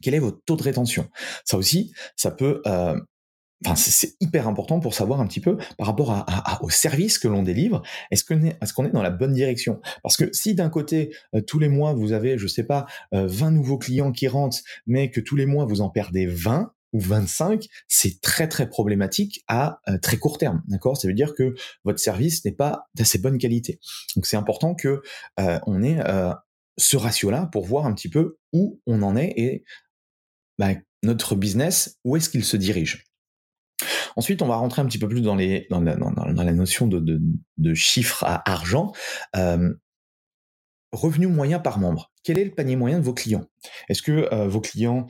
Quel 0.01 0.13
est 0.15 0.19
votre 0.19 0.41
taux 0.45 0.55
de 0.55 0.63
rétention? 0.63 1.09
Ça 1.45 1.57
aussi, 1.57 1.93
ça 2.15 2.31
peut... 2.31 2.61
Euh, 3.65 3.71
enfin, 3.71 3.75
c'est 3.75 4.15
hyper 4.19 4.47
important 4.47 4.79
pour 4.79 4.93
savoir 4.93 5.21
un 5.21 5.27
petit 5.27 5.39
peu 5.39 5.57
par 5.77 5.87
rapport 5.87 6.11
à, 6.11 6.59
au 6.63 6.69
service 6.69 7.19
que 7.19 7.27
l'on 7.27 7.43
délivre. 7.43 7.81
Est-ce 8.11 8.23
qu'on 8.23 8.43
est, 8.43 8.57
est, 8.61 8.73
qu'on 8.73 8.85
est 8.85 8.91
dans 8.91 9.03
la 9.03 9.11
bonne 9.11 9.33
direction? 9.33 9.81
Parce 10.03 10.17
que 10.17 10.29
si 10.33 10.55
d'un 10.55 10.69
côté 10.69 11.13
euh, 11.35 11.41
tous 11.41 11.59
les 11.59 11.69
mois 11.69 11.93
vous 11.93 12.13
avez, 12.13 12.37
je 12.37 12.47
sais 12.47 12.63
pas, 12.63 12.85
20 13.11 13.51
nouveaux 13.51 13.77
clients 13.77 14.11
qui 14.11 14.27
rentrent, 14.27 14.59
mais 14.87 15.09
que 15.09 15.21
tous 15.21 15.35
les 15.35 15.45
mois 15.45 15.65
vous 15.65 15.81
en 15.81 15.89
perdez 15.89 16.25
20, 16.25 16.73
ou 16.93 16.99
25, 16.99 17.67
c'est 17.87 18.21
très 18.21 18.47
très 18.47 18.67
problématique 18.69 19.43
à 19.47 19.79
euh, 19.87 19.97
très 19.97 20.17
court 20.17 20.37
terme, 20.37 20.61
d'accord? 20.67 20.97
Ça 20.97 21.07
veut 21.07 21.13
dire 21.13 21.33
que 21.33 21.55
votre 21.83 21.99
service 21.99 22.43
n'est 22.45 22.51
pas 22.51 22.89
d'assez 22.95 23.17
bonne 23.17 23.37
qualité. 23.37 23.79
Donc 24.15 24.25
c'est 24.25 24.37
important 24.37 24.75
que 24.75 25.01
euh, 25.39 25.59
on 25.67 25.83
ait 25.83 25.99
euh, 26.05 26.33
ce 26.77 26.97
ratio-là 26.97 27.47
pour 27.51 27.65
voir 27.65 27.85
un 27.85 27.93
petit 27.93 28.09
peu 28.09 28.37
où 28.53 28.81
on 28.85 29.01
en 29.03 29.15
est 29.15 29.33
et 29.37 29.63
bah, 30.57 30.73
notre 31.03 31.35
business 31.35 31.97
où 32.03 32.15
est-ce 32.15 32.29
qu'il 32.29 32.43
se 32.43 32.57
dirige. 32.57 33.05
Ensuite, 34.15 34.41
on 34.41 34.47
va 34.47 34.55
rentrer 34.55 34.81
un 34.81 34.85
petit 34.85 34.99
peu 34.99 35.07
plus 35.07 35.21
dans 35.21 35.35
la, 35.35 36.53
notion 36.53 36.87
de, 36.87 37.21
de, 37.57 37.73
chiffres 37.73 38.23
à 38.23 38.49
argent. 38.49 38.91
revenu 40.91 41.27
moyen 41.27 41.59
par 41.59 41.79
membre. 41.79 42.11
Quel 42.23 42.37
est 42.37 42.45
le 42.45 42.51
panier 42.51 42.75
moyen 42.75 42.99
de 42.99 43.03
vos 43.03 43.13
clients? 43.13 43.45
Est-ce 43.89 44.01
que 44.01 44.45
vos 44.47 44.61
clients 44.61 45.07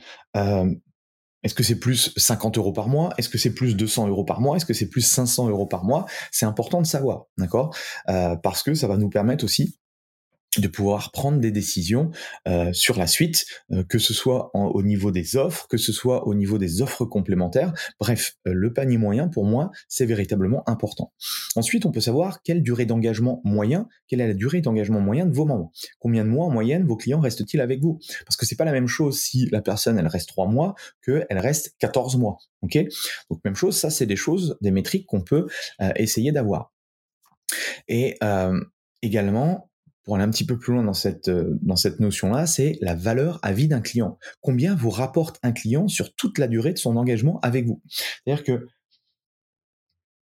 est-ce 1.42 1.54
que 1.54 1.62
c'est 1.62 1.78
plus 1.78 2.12
50 2.16 2.58
euros 2.58 2.72
par 2.72 2.88
mois? 2.88 3.12
Est-ce 3.18 3.28
que 3.28 3.38
c'est 3.38 3.54
plus 3.54 3.76
200 3.76 4.08
euros 4.08 4.24
par 4.24 4.40
mois? 4.40 4.56
Est-ce 4.56 4.66
que 4.66 4.74
c'est 4.74 4.88
plus 4.88 5.00
500 5.00 5.48
euros 5.48 5.66
par 5.66 5.84
mois? 5.84 6.06
C'est 6.30 6.46
important 6.46 6.80
de 6.80 6.86
savoir, 6.86 7.26
d'accord? 7.36 7.74
Euh, 8.08 8.36
Parce 8.36 8.62
que 8.62 8.74
ça 8.74 8.86
va 8.86 8.96
nous 8.96 9.08
permettre 9.08 9.44
aussi 9.44 9.78
de 10.58 10.68
pouvoir 10.68 11.12
prendre 11.12 11.38
des 11.38 11.50
décisions 11.50 12.10
euh, 12.46 12.72
sur 12.72 12.98
la 12.98 13.06
suite, 13.06 13.46
euh, 13.72 13.84
que 13.84 13.98
ce 13.98 14.12
soit 14.12 14.50
au 14.54 14.82
niveau 14.82 15.10
des 15.10 15.36
offres, 15.36 15.66
que 15.68 15.78
ce 15.78 15.92
soit 15.92 16.26
au 16.26 16.34
niveau 16.34 16.58
des 16.58 16.82
offres 16.82 17.06
complémentaires. 17.06 17.72
Bref, 17.98 18.36
euh, 18.46 18.52
le 18.52 18.72
panier 18.72 18.98
moyen, 18.98 19.28
pour 19.28 19.46
moi, 19.46 19.70
c'est 19.88 20.04
véritablement 20.04 20.68
important. 20.68 21.12
Ensuite, 21.56 21.86
on 21.86 21.90
peut 21.90 22.00
savoir 22.00 22.42
quelle 22.42 22.62
durée 22.62 22.84
d'engagement 22.84 23.40
moyen, 23.44 23.88
quelle 24.08 24.20
est 24.20 24.26
la 24.26 24.34
durée 24.34 24.60
d'engagement 24.60 25.00
moyen 25.00 25.24
de 25.24 25.34
vos 25.34 25.46
membres. 25.46 25.72
Combien 25.98 26.24
de 26.24 26.28
mois 26.28 26.46
en 26.46 26.50
moyenne 26.50 26.84
vos 26.84 26.96
clients 26.96 27.20
restent-ils 27.20 27.60
avec 27.60 27.80
vous? 27.80 27.98
Parce 28.26 28.36
que 28.36 28.44
c'est 28.44 28.56
pas 28.56 28.66
la 28.66 28.72
même 28.72 28.88
chose 28.88 29.18
si 29.18 29.48
la 29.50 29.62
personne, 29.62 29.98
elle 29.98 30.06
reste 30.06 30.28
trois 30.28 30.46
mois, 30.46 30.74
qu'elle 31.02 31.38
reste 31.38 31.76
14 31.78 32.16
mois. 32.16 32.36
Ok? 32.60 32.78
Donc 33.30 33.40
même 33.44 33.56
chose, 33.56 33.76
ça 33.76 33.88
c'est 33.88 34.06
des 34.06 34.16
choses, 34.16 34.58
des 34.60 34.70
métriques 34.70 35.06
qu'on 35.06 35.22
peut 35.22 35.46
essayer 35.96 36.30
d'avoir. 36.30 36.72
Et 37.88 38.18
également, 39.02 39.71
pour 40.04 40.16
aller 40.16 40.24
un 40.24 40.30
petit 40.30 40.46
peu 40.46 40.58
plus 40.58 40.72
loin 40.72 40.82
dans 40.82 40.94
cette, 40.94 41.28
euh, 41.28 41.58
dans 41.62 41.76
cette 41.76 42.00
notion-là, 42.00 42.46
c'est 42.46 42.78
la 42.80 42.94
valeur 42.94 43.38
à 43.42 43.52
vie 43.52 43.68
d'un 43.68 43.80
client. 43.80 44.18
Combien 44.40 44.74
vous 44.74 44.90
rapporte 44.90 45.38
un 45.42 45.52
client 45.52 45.88
sur 45.88 46.14
toute 46.14 46.38
la 46.38 46.48
durée 46.48 46.72
de 46.72 46.78
son 46.78 46.96
engagement 46.96 47.38
avec 47.40 47.66
vous? 47.66 47.80
C'est-à-dire 47.88 48.44
que 48.44 48.66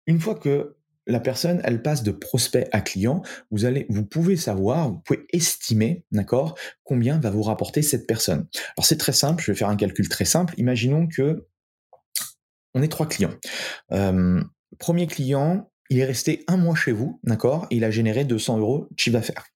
une 0.08 0.20
fois 0.20 0.36
que 0.36 0.75
la 1.08 1.20
personne, 1.20 1.62
elle 1.63 1.82
passe 1.82 2.04
de 2.04 2.12
prospect 2.12 2.68
à 2.72 2.82
client, 2.82 3.24
vous 3.50 4.06
pouvez 4.06 4.38
savoir, 4.38 4.90
vous 4.90 5.00
pouvez 5.00 5.25
estimer, 5.34 6.06
d'accord, 6.12 6.58
combien 6.84 7.20
va 7.20 7.32
vous 7.32 7.42
rapporter 7.42 7.82
cette 7.82 8.08
personne. 8.08 8.48
Alors 8.78 8.86
c'est 8.86 8.98
très 8.98 9.13
simple, 9.13 9.44
je 9.44 9.51
vais 9.51 9.58
faire 9.58 9.70
un 9.70 9.75
calcul 9.75 10.08
très 10.10 10.25
simple. 10.25 10.54
Imaginons 10.58 11.08
que 11.08 11.48
on 12.74 12.82
est 12.82 12.88
trois 12.88 13.08
clients. 13.08 13.34
Euh, 13.92 14.42
premier 14.78 15.08
client, 15.08 15.70
il 15.90 16.00
est 16.00 16.06
resté 16.06 16.46
un 16.48 16.58
mois 16.58 16.75
chez 16.75 16.92
vous, 16.92 17.20
d'accord, 17.24 17.68
il 17.72 17.84
a 17.84 17.92
généré 17.92 18.24
200 18.24 18.60
euros 18.60 18.88
de 18.92 19.00
chiffre 19.00 19.13
d'affaires. 19.13 19.50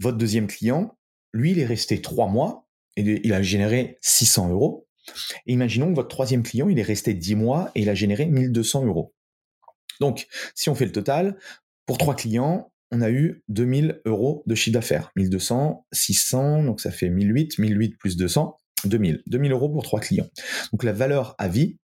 Votre 0.00 0.18
deuxième 0.18 0.46
client, 0.46 0.96
lui, 1.32 1.52
il 1.52 1.58
est 1.58 1.66
resté 1.66 2.00
trois 2.00 2.28
mois 2.28 2.68
et 2.96 3.02
il 3.24 3.32
a 3.32 3.42
généré 3.42 3.98
600 4.02 4.50
euros. 4.50 4.86
imaginons 5.46 5.90
que 5.90 5.96
votre 5.96 6.08
troisième 6.08 6.42
client, 6.42 6.68
il 6.68 6.78
est 6.78 6.82
resté 6.82 7.14
10 7.14 7.34
mois 7.34 7.70
et 7.74 7.82
il 7.82 7.88
a 7.88 7.94
généré 7.94 8.26
1200 8.26 8.86
euros. 8.86 9.14
Donc, 10.00 10.26
si 10.54 10.70
on 10.70 10.74
fait 10.74 10.86
le 10.86 10.92
total, 10.92 11.36
pour 11.86 11.98
trois 11.98 12.14
clients, 12.14 12.72
on 12.90 13.00
a 13.00 13.10
eu 13.10 13.42
2000 13.48 14.00
euros 14.04 14.42
de 14.46 14.54
chiffre 14.54 14.74
d'affaires. 14.74 15.10
1200, 15.16 15.86
600, 15.92 16.64
donc 16.64 16.80
ça 16.80 16.90
fait 16.90 17.10
1008, 17.10 17.58
1008 17.58 17.98
plus 17.98 18.16
200, 18.16 18.56
2000. 18.84 19.22
2000 19.26 19.52
euros 19.52 19.68
pour 19.68 19.82
trois 19.82 20.00
clients. 20.00 20.28
Donc 20.72 20.84
la 20.84 20.92
valeur 20.92 21.34
à 21.38 21.48
vie 21.48 21.78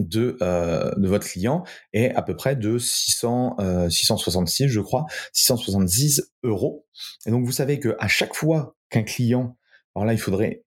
de, 0.00 0.36
euh, 0.42 0.90
de 0.96 1.08
votre 1.08 1.26
client 1.26 1.64
est 1.92 2.10
à 2.14 2.22
peu 2.22 2.36
près 2.36 2.56
de 2.56 2.78
600, 2.78 3.56
666, 3.88 4.64
euh, 4.64 4.68
je 4.68 4.80
crois, 4.80 5.06
666 5.32 6.30
euros. 6.42 6.86
Et 7.26 7.30
donc 7.30 7.44
vous 7.44 7.52
savez 7.52 7.78
que 7.80 7.96
à 7.98 8.08
chaque 8.08 8.34
fois 8.34 8.76
qu'un 8.90 9.02
client, 9.02 9.56
alors 9.94 10.06
là 10.06 10.12
il 10.12 10.18
faudrait, 10.18 10.64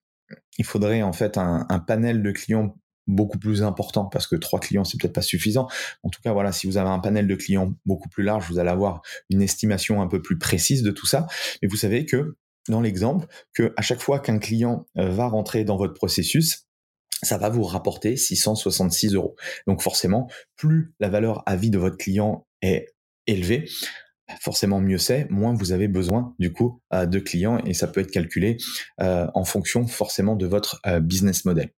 il 0.58 0.64
faudrait 0.64 1.02
en 1.02 1.12
fait 1.12 1.38
un, 1.38 1.66
un 1.68 1.78
panel 1.78 2.22
de 2.22 2.32
clients 2.32 2.76
beaucoup 3.06 3.38
plus 3.38 3.62
important 3.62 4.04
parce 4.04 4.26
que 4.26 4.36
trois 4.36 4.60
clients 4.60 4.84
c'est 4.84 4.98
peut-être 5.00 5.14
pas 5.14 5.22
suffisant. 5.22 5.68
En 6.02 6.10
tout 6.10 6.20
cas 6.22 6.32
voilà, 6.32 6.52
si 6.52 6.66
vous 6.66 6.76
avez 6.76 6.88
un 6.88 6.98
panel 6.98 7.26
de 7.26 7.34
clients 7.34 7.74
beaucoup 7.84 8.08
plus 8.08 8.24
large, 8.24 8.46
vous 8.48 8.58
allez 8.58 8.70
avoir 8.70 9.02
une 9.30 9.42
estimation 9.42 10.00
un 10.00 10.06
peu 10.06 10.22
plus 10.22 10.38
précise 10.38 10.82
de 10.82 10.90
tout 10.90 11.06
ça. 11.06 11.26
Mais 11.62 11.68
vous 11.68 11.76
savez 11.76 12.06
que 12.06 12.36
dans 12.68 12.80
l'exemple, 12.80 13.26
que 13.54 13.72
à 13.76 13.82
chaque 13.82 14.00
fois 14.00 14.20
qu'un 14.20 14.38
client 14.38 14.86
euh, 14.98 15.10
va 15.10 15.26
rentrer 15.26 15.64
dans 15.64 15.76
votre 15.76 15.94
processus, 15.94 16.66
ça 17.22 17.38
va 17.38 17.48
vous 17.48 17.64
rapporter 17.64 18.16
666 18.16 19.14
euros. 19.14 19.36
Donc 19.66 19.82
forcément, 19.82 20.28
plus 20.56 20.94
la 21.00 21.08
valeur 21.08 21.42
à 21.46 21.56
vie 21.56 21.70
de 21.70 21.78
votre 21.78 21.96
client 21.96 22.46
est 22.62 22.86
élevée, 23.26 23.66
forcément 24.40 24.80
mieux 24.80 24.98
c'est, 24.98 25.28
moins 25.30 25.54
vous 25.54 25.72
avez 25.72 25.88
besoin 25.88 26.34
du 26.38 26.52
coup 26.52 26.80
euh, 26.92 27.06
de 27.06 27.18
clients 27.18 27.58
et 27.64 27.74
ça 27.74 27.88
peut 27.88 28.00
être 28.00 28.10
calculé 28.10 28.56
euh, 29.00 29.26
en 29.34 29.44
fonction 29.44 29.86
forcément 29.86 30.36
de 30.36 30.46
votre 30.46 30.80
euh, 30.86 31.00
business 31.00 31.44
model. 31.44 31.70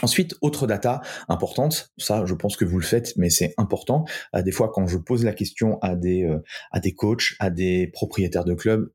Ensuite, 0.00 0.36
autre 0.42 0.68
data 0.68 1.00
importante, 1.28 1.90
ça 1.98 2.24
je 2.24 2.34
pense 2.34 2.56
que 2.56 2.64
vous 2.64 2.78
le 2.78 2.84
faites, 2.84 3.14
mais 3.16 3.30
c'est 3.30 3.54
important. 3.56 4.04
des 4.32 4.52
fois, 4.52 4.70
quand 4.72 4.86
je 4.86 4.96
pose 4.96 5.24
la 5.24 5.32
question 5.32 5.80
à 5.80 5.96
des 5.96 6.32
à 6.70 6.78
des 6.78 6.94
coachs, 6.94 7.34
à 7.40 7.50
des 7.50 7.88
propriétaires 7.88 8.44
de 8.44 8.54
clubs, 8.54 8.92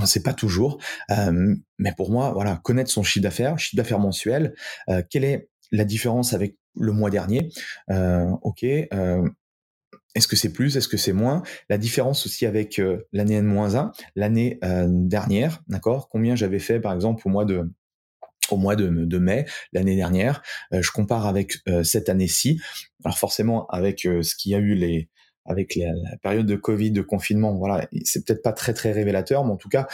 on 0.00 0.04
ne 0.04 0.08
sait 0.08 0.22
pas 0.22 0.32
toujours. 0.34 0.78
Euh, 1.10 1.54
mais 1.78 1.92
pour 1.96 2.10
moi, 2.10 2.32
voilà, 2.32 2.56
connaître 2.62 2.90
son 2.90 3.02
chiffre 3.02 3.22
d'affaires, 3.22 3.58
chiffre 3.58 3.76
d'affaires 3.76 3.98
mensuel, 3.98 4.54
euh, 4.88 5.02
quelle 5.08 5.24
est 5.24 5.48
la 5.72 5.84
différence 5.84 6.32
avec 6.32 6.56
le 6.74 6.92
mois 6.92 7.10
dernier? 7.10 7.48
Euh, 7.90 8.26
Ok. 8.42 8.64
est-ce 10.14 10.26
que 10.26 10.34
c'est 10.36 10.52
plus 10.52 10.76
Est-ce 10.76 10.88
que 10.88 10.96
c'est 10.96 11.12
moins? 11.12 11.42
La 11.68 11.78
différence 11.78 12.26
aussi 12.26 12.46
avec 12.46 12.80
l'année 13.12 13.36
N-1, 13.36 13.92
l'année 14.16 14.58
dernière, 14.88 15.62
d'accord? 15.68 16.08
Combien 16.08 16.34
j'avais 16.34 16.58
fait, 16.58 16.80
par 16.80 16.92
exemple, 16.94 17.22
au 17.26 17.30
mois 17.30 17.44
de 17.44 17.70
au 18.50 18.56
mois 18.56 18.74
de, 18.74 18.88
de 18.88 19.18
mai 19.18 19.46
l'année 19.72 19.94
dernière? 19.94 20.42
je 20.72 20.90
compare 20.90 21.26
avec 21.26 21.58
cette 21.84 22.08
année-ci. 22.08 22.60
Alors 23.04 23.18
forcément, 23.18 23.68
avec 23.68 24.00
ce 24.00 24.34
qu'il 24.34 24.50
y 24.50 24.54
a 24.56 24.58
eu 24.58 24.74
les 24.74 25.08
avec 25.44 25.76
la, 25.76 26.16
période 26.22 26.46
de 26.46 26.56
Covid, 26.56 26.90
de 26.90 27.02
confinement, 27.02 27.54
voilà, 27.56 27.86
c'est 28.04 28.24
peut-être 28.24 28.42
pas 28.42 28.52
très 28.52 28.74
très 28.74 28.92
révélateur, 28.92 29.44
mais 29.44 29.52
en 29.52 29.56
tout 29.56 29.68
cas, 29.68 29.86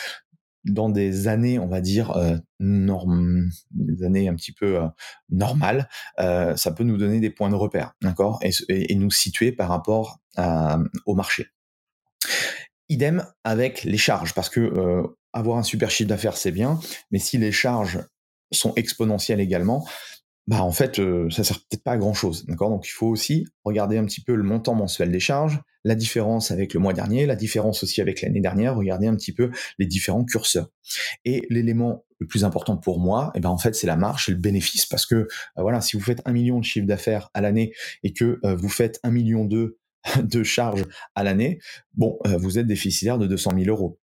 dans 0.64 0.88
des 0.88 1.28
années, 1.28 1.58
on 1.58 1.68
va 1.68 1.80
dire 1.80 2.10
euh, 2.16 2.36
des 2.58 4.04
années 4.04 4.28
un 4.28 4.34
petit 4.34 4.52
peu 4.52 4.80
euh, 4.80 4.86
normales, 5.30 5.88
euh, 6.18 6.56
ça 6.56 6.72
peut 6.72 6.84
nous 6.84 6.96
donner 6.96 7.20
des 7.20 7.30
points 7.30 7.50
de 7.50 7.54
repère, 7.54 7.92
d'accord, 8.02 8.40
et, 8.42 8.94
nous 8.96 9.10
situer 9.10 9.52
par 9.52 9.68
rapport 9.68 10.18
au 11.06 11.14
marché. 11.14 11.48
Idem 12.88 13.26
avec 13.42 13.82
les 13.84 13.98
charges, 13.98 14.32
parce 14.34 14.48
que 14.48 14.60
euh, 14.60 15.02
avoir 15.32 15.58
un 15.58 15.62
super 15.62 15.90
chiffre 15.90 16.08
d'affaires 16.08 16.36
c'est 16.36 16.52
bien, 16.52 16.78
mais 17.10 17.18
si 17.18 17.36
les 17.36 17.52
charges 17.52 18.00
sont 18.52 18.72
exponentielles 18.76 19.40
également, 19.40 19.86
bah 20.46 20.62
en 20.62 20.70
fait, 20.70 21.00
euh, 21.00 21.28
ça 21.30 21.42
sert 21.42 21.58
peut-être 21.58 21.82
pas 21.82 21.92
à 21.92 21.96
grand 21.96 22.14
chose, 22.14 22.46
d'accord? 22.46 22.70
Donc 22.70 22.86
il 22.86 22.92
faut 22.92 23.08
aussi 23.08 23.46
regarder 23.64 23.98
un 23.98 24.04
petit 24.04 24.22
peu 24.22 24.34
le 24.34 24.44
montant 24.44 24.74
mensuel 24.74 25.10
des 25.10 25.20
charges, 25.20 25.60
la 25.82 25.94
différence 25.94 26.50
avec 26.50 26.74
le 26.74 26.80
mois 26.80 26.92
dernier, 26.92 27.26
la 27.26 27.36
différence 27.36 27.82
aussi 27.82 28.00
avec 28.00 28.22
l'année 28.22 28.40
dernière, 28.40 28.76
regardez 28.76 29.06
un 29.06 29.16
petit 29.16 29.32
peu 29.32 29.50
les 29.78 29.86
différents 29.86 30.24
curseurs. 30.24 30.68
Et 31.24 31.46
l'élément 31.50 32.04
le 32.18 32.26
plus 32.26 32.44
important 32.44 32.76
pour 32.76 33.00
moi, 33.00 33.32
eh 33.34 33.40
ben 33.40 33.50
en 33.50 33.58
fait, 33.58 33.74
c'est 33.74 33.86
la 33.86 33.96
marge 33.96 34.28
et 34.28 34.32
le 34.32 34.38
bénéfice 34.38 34.86
parce 34.86 35.06
que 35.06 35.14
euh, 35.14 35.26
voilà, 35.58 35.80
si 35.80 35.96
vous 35.96 36.02
faites 36.02 36.22
un 36.24 36.32
million 36.32 36.58
de 36.58 36.64
chiffre 36.64 36.86
d'affaires 36.86 37.30
à 37.34 37.40
l'année 37.40 37.72
et 38.02 38.12
que 38.12 38.40
euh, 38.44 38.56
vous 38.56 38.68
faites 38.68 39.00
un 39.02 39.10
million 39.10 39.44
de 39.44 39.78
de 40.22 40.42
charges 40.42 40.84
à 41.14 41.24
l'année, 41.24 41.58
bon, 41.94 42.18
euh, 42.26 42.36
vous 42.36 42.58
êtes 42.58 42.66
déficitaire 42.66 43.18
de 43.18 43.26
200 43.26 43.52
000 43.56 43.68
euros. 43.68 43.98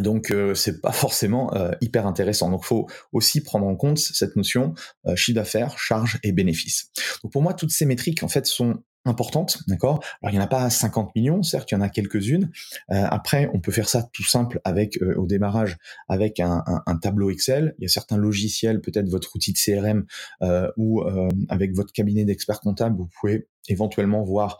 Donc 0.00 0.32
c'est 0.54 0.80
pas 0.80 0.92
forcément 0.92 1.52
hyper 1.80 2.06
intéressant. 2.06 2.50
Donc 2.50 2.64
faut 2.64 2.86
aussi 3.12 3.42
prendre 3.42 3.66
en 3.66 3.76
compte 3.76 3.98
cette 3.98 4.36
notion 4.36 4.74
chiffre 5.14 5.36
d'affaires, 5.36 5.78
charges 5.78 6.18
et 6.22 6.32
bénéfices. 6.32 6.90
Donc 7.22 7.32
pour 7.32 7.42
moi 7.42 7.54
toutes 7.54 7.70
ces 7.70 7.86
métriques 7.86 8.22
en 8.22 8.28
fait 8.28 8.46
sont 8.46 8.82
importante, 9.04 9.58
d'accord? 9.68 10.02
Alors 10.22 10.32
il 10.32 10.36
n'y 10.36 10.40
en 10.40 10.44
a 10.44 10.48
pas 10.48 10.68
50 10.70 11.14
millions, 11.14 11.42
certes, 11.42 11.70
il 11.70 11.74
y 11.74 11.76
en 11.76 11.80
a 11.80 11.88
quelques-unes. 11.88 12.50
Euh, 12.90 13.04
après, 13.10 13.50
on 13.52 13.60
peut 13.60 13.72
faire 13.72 13.88
ça 13.88 14.08
tout 14.12 14.24
simple 14.24 14.60
avec 14.64 15.00
euh, 15.02 15.14
au 15.16 15.26
démarrage 15.26 15.76
avec 16.08 16.40
un, 16.40 16.62
tableau 17.02 17.30
Excel. 17.30 17.74
Il 17.78 17.82
y 17.82 17.86
a 17.86 17.88
certains 17.88 18.16
logiciels, 18.16 18.80
peut-être 18.80 19.08
votre 19.08 19.34
outil 19.36 19.52
de 19.52 19.58
CRM 19.58 20.06
euh, 20.42 20.70
ou 20.76 21.02
avec 21.48 21.74
votre 21.74 21.92
cabinet 21.92 22.24
d'experts 22.24 22.60
comptables, 22.60 22.96
vous 22.96 23.08
pouvez 23.20 23.48
éventuellement 23.68 24.22
voir 24.22 24.58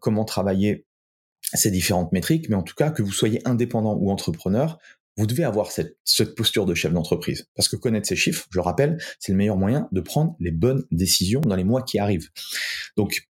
comment 0.00 0.24
travailler 0.24 0.86
ces 1.54 1.70
différentes 1.70 2.12
métriques. 2.12 2.48
Mais 2.48 2.56
en 2.56 2.62
tout 2.62 2.74
cas, 2.74 2.90
que 2.90 3.02
vous 3.02 3.12
soyez 3.12 3.40
indépendant 3.46 3.96
ou 3.96 4.10
entrepreneur, 4.10 4.78
vous 5.16 5.26
devez 5.26 5.44
avoir 5.44 5.70
cette, 5.70 5.96
cette 6.04 6.34
posture 6.34 6.66
de 6.66 6.74
chef 6.74 6.92
d'entreprise. 6.92 7.46
Parce 7.54 7.68
que 7.68 7.76
connaître 7.76 8.08
ces 8.08 8.16
chiffres, 8.16 8.46
je 8.50 8.58
le 8.58 8.62
rappelle, 8.62 8.98
c'est 9.18 9.32
le 9.32 9.38
meilleur 9.38 9.56
moyen 9.56 9.88
de 9.92 10.00
prendre 10.00 10.36
les 10.40 10.50
bonnes 10.50 10.84
décisions 10.90 11.40
dans 11.40 11.56
les 11.56 11.64
mois 11.64 11.82
qui 11.82 11.98
arrivent. 11.98 12.30
Donc, 12.96 13.28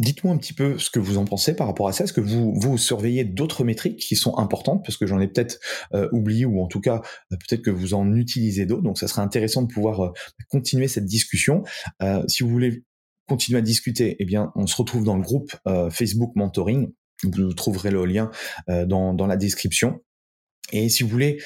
Dites-moi 0.00 0.34
un 0.34 0.38
petit 0.38 0.52
peu 0.52 0.76
ce 0.76 0.90
que 0.90 0.98
vous 0.98 1.18
en 1.18 1.24
pensez 1.24 1.54
par 1.54 1.68
rapport 1.68 1.86
à 1.86 1.92
ça. 1.92 2.02
Est-ce 2.02 2.12
que 2.12 2.20
vous, 2.20 2.52
vous 2.58 2.78
surveillez 2.78 3.22
d'autres 3.22 3.62
métriques 3.62 4.00
qui 4.00 4.16
sont 4.16 4.36
importantes? 4.38 4.84
Parce 4.84 4.96
que 4.96 5.06
j'en 5.06 5.20
ai 5.20 5.28
peut-être 5.28 5.60
euh, 5.94 6.08
oublié 6.10 6.44
ou 6.44 6.60
en 6.60 6.66
tout 6.66 6.80
cas 6.80 7.00
euh, 7.32 7.36
peut-être 7.36 7.62
que 7.62 7.70
vous 7.70 7.94
en 7.94 8.12
utilisez 8.12 8.66
d'autres. 8.66 8.82
Donc 8.82 8.98
ça 8.98 9.06
serait 9.06 9.22
intéressant 9.22 9.62
de 9.62 9.72
pouvoir 9.72 10.00
euh, 10.00 10.12
continuer 10.48 10.88
cette 10.88 11.06
discussion. 11.06 11.62
si 12.26 12.42
vous 12.42 12.48
voulez 12.48 12.82
continuer 13.26 13.58
à 13.58 13.62
discuter, 13.62 14.16
eh 14.18 14.24
bien 14.24 14.52
on 14.54 14.66
se 14.66 14.76
retrouve 14.76 15.04
dans 15.04 15.16
le 15.16 15.22
groupe 15.22 15.56
Facebook 15.90 16.32
Mentoring. 16.36 16.92
Vous 17.22 17.52
trouverez 17.54 17.90
le 17.90 18.04
lien 18.04 18.30
dans, 18.68 19.14
dans 19.14 19.26
la 19.26 19.36
description. 19.36 20.02
Et 20.72 20.88
si 20.88 21.02
vous 21.02 21.08
voulez 21.08 21.40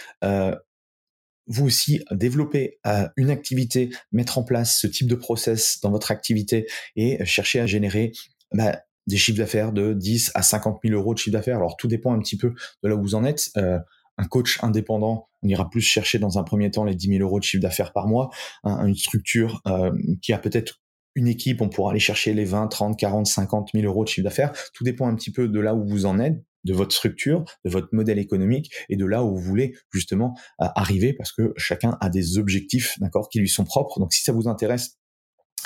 vous 1.48 1.66
aussi 1.66 2.04
développer 2.10 2.78
une 3.16 3.30
activité, 3.30 3.90
mettre 4.12 4.38
en 4.38 4.44
place 4.44 4.78
ce 4.78 4.86
type 4.86 5.08
de 5.08 5.14
process 5.14 5.80
dans 5.80 5.90
votre 5.90 6.10
activité 6.10 6.66
et 6.96 7.24
chercher 7.24 7.60
à 7.60 7.66
générer 7.66 8.12
bah, 8.52 8.80
des 9.08 9.16
chiffres 9.16 9.38
d'affaires 9.38 9.72
de 9.72 9.94
10 9.94 10.32
à 10.34 10.42
50 10.42 10.80
000 10.84 10.94
euros 10.94 11.14
de 11.14 11.18
chiffre 11.18 11.32
d'affaires. 11.32 11.56
Alors 11.56 11.76
tout 11.76 11.88
dépend 11.88 12.12
un 12.12 12.18
petit 12.20 12.36
peu 12.36 12.52
de 12.82 12.88
là 12.88 12.94
où 12.94 13.02
vous 13.02 13.14
en 13.14 13.24
êtes. 13.24 13.50
Euh, 13.56 13.78
un 14.18 14.26
coach 14.26 14.58
indépendant, 14.62 15.28
on 15.42 15.48
ira 15.48 15.70
plus 15.70 15.80
chercher 15.80 16.18
dans 16.18 16.38
un 16.38 16.42
premier 16.42 16.70
temps 16.70 16.84
les 16.84 16.94
10 16.94 17.08
000 17.08 17.22
euros 17.22 17.38
de 17.38 17.44
chiffre 17.44 17.62
d'affaires 17.62 17.92
par 17.92 18.06
mois. 18.06 18.30
une 18.64 18.96
structure 18.96 19.62
euh, 19.66 19.92
qui 20.22 20.32
a 20.32 20.38
peut-être 20.38 20.80
une 21.18 21.28
équipe, 21.28 21.60
on 21.60 21.68
pourra 21.68 21.90
aller 21.90 22.00
chercher 22.00 22.32
les 22.32 22.44
20, 22.44 22.68
30, 22.68 22.98
40, 22.98 23.26
50 23.26 23.70
000 23.74 23.84
euros 23.84 24.04
de 24.04 24.08
chiffre 24.08 24.24
d'affaires. 24.24 24.52
Tout 24.72 24.84
dépend 24.84 25.08
un 25.08 25.16
petit 25.16 25.32
peu 25.32 25.48
de 25.48 25.60
là 25.60 25.74
où 25.74 25.86
vous 25.86 26.06
en 26.06 26.20
êtes, 26.20 26.40
de 26.64 26.72
votre 26.72 26.94
structure, 26.94 27.44
de 27.64 27.70
votre 27.70 27.88
modèle 27.92 28.18
économique 28.18 28.72
et 28.88 28.96
de 28.96 29.04
là 29.04 29.24
où 29.24 29.34
vous 29.34 29.42
voulez 29.42 29.74
justement 29.92 30.36
euh, 30.60 30.66
arriver 30.74 31.12
parce 31.12 31.32
que 31.32 31.52
chacun 31.56 31.96
a 32.00 32.08
des 32.08 32.38
objectifs, 32.38 32.98
d'accord, 33.00 33.28
qui 33.28 33.40
lui 33.40 33.48
sont 33.48 33.64
propres. 33.64 34.00
Donc 34.00 34.12
si 34.12 34.22
ça 34.22 34.32
vous 34.32 34.48
intéresse, 34.48 34.98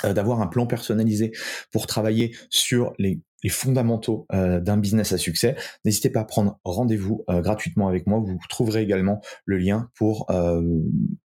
euh, 0.05 0.13
d'avoir 0.13 0.41
un 0.41 0.47
plan 0.47 0.65
personnalisé 0.65 1.31
pour 1.71 1.85
travailler 1.85 2.35
sur 2.49 2.93
les, 2.97 3.21
fondamentaux 3.49 4.25
euh, 4.33 4.59
d'un 4.59 4.77
business 4.77 5.11
à 5.13 5.17
succès, 5.17 5.55
n'hésitez 5.85 6.09
pas 6.09 6.21
à 6.21 6.25
prendre 6.25 6.59
rendez-vous 6.63 7.23
euh, 7.29 7.41
gratuitement 7.41 7.87
avec 7.87 8.07
moi. 8.07 8.19
Vous 8.19 8.39
trouverez 8.49 8.81
également 8.81 9.21
le 9.45 9.57
lien 9.57 9.89
pour 9.95 10.27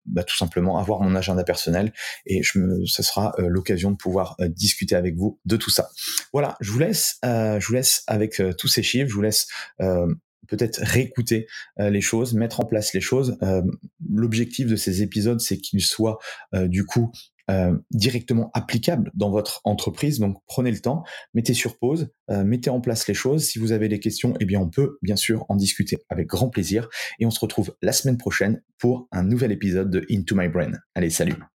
bah, 0.07 0.25
tout 0.25 0.37
simplement 0.37 0.79
avoir 0.79 1.01
mon 1.01 1.15
agenda 1.15 1.45
personnel 1.45 1.93
et 2.27 2.43
je 2.43 2.59
ce 2.87 3.03
sera 3.03 3.35
l'occasion 3.39 3.91
de 3.91 3.97
pouvoir 3.97 4.37
discuter 4.49 4.97
avec 4.97 5.17
vous 5.17 5.39
de 5.45 5.57
tout 5.57 5.71
ça. 5.71 5.91
Voilà, 6.33 6.57
je 6.61 6.73
vous 6.73 6.79
laisse, 6.79 7.19
je 7.23 7.67
vous 7.67 7.75
laisse 7.75 8.03
avec 8.07 8.43
tous 8.57 8.69
ces 8.69 8.83
chiffres, 8.83 9.09
je 9.09 9.15
vous 9.15 9.23
laisse 9.23 9.47
peut-être 10.49 10.81
réécouter 10.83 11.47
les 11.79 12.01
choses, 12.01 12.35
mettre 12.35 12.61
en 12.61 12.65
place 12.65 12.93
les 12.95 13.01
choses. 13.01 13.39
L'objectif 14.11 14.67
de 14.67 14.77
ces 14.77 15.03
épisodes, 15.03 15.41
c'est 15.41 15.59
qu'ils 15.59 15.85
soient 15.85 16.19
du 16.53 16.85
coup 16.85 17.13
euh, 17.51 17.77
directement 17.91 18.51
applicable 18.55 19.11
dans 19.15 19.31
votre 19.31 19.61
entreprise. 19.65 20.19
Donc 20.19 20.39
prenez 20.47 20.71
le 20.71 20.81
temps, 20.81 21.05
mettez 21.35 21.55
sur 21.55 21.79
pause, 21.79 22.11
euh, 22.31 22.45
mettez 22.45 22.71
en 22.71 22.81
place 22.81 23.07
les 23.09 23.15
choses. 23.15 23.45
Si 23.45 23.59
vous 23.59 23.73
avez 23.73 23.89
des 23.89 24.01
questions, 24.01 24.35
eh 24.41 24.45
bien 24.45 24.61
on 24.61 24.69
peut 24.69 24.99
bien 25.03 25.17
sûr 25.17 25.45
en 25.49 25.57
discuter 25.57 25.99
avec 26.09 26.27
grand 26.27 26.51
plaisir. 26.51 26.89
Et 27.19 27.27
on 27.27 27.31
se 27.31 27.41
retrouve 27.41 27.75
la 27.83 27.93
semaine 27.93 28.19
prochaine 28.19 28.63
pour 28.79 29.09
un 29.13 29.23
nouvel 29.23 29.53
épisode 29.53 29.91
de 29.91 30.05
Into 30.11 30.37
My 30.37 30.49
Brain. 30.49 30.73
Allez, 30.95 31.11
salut 31.11 31.58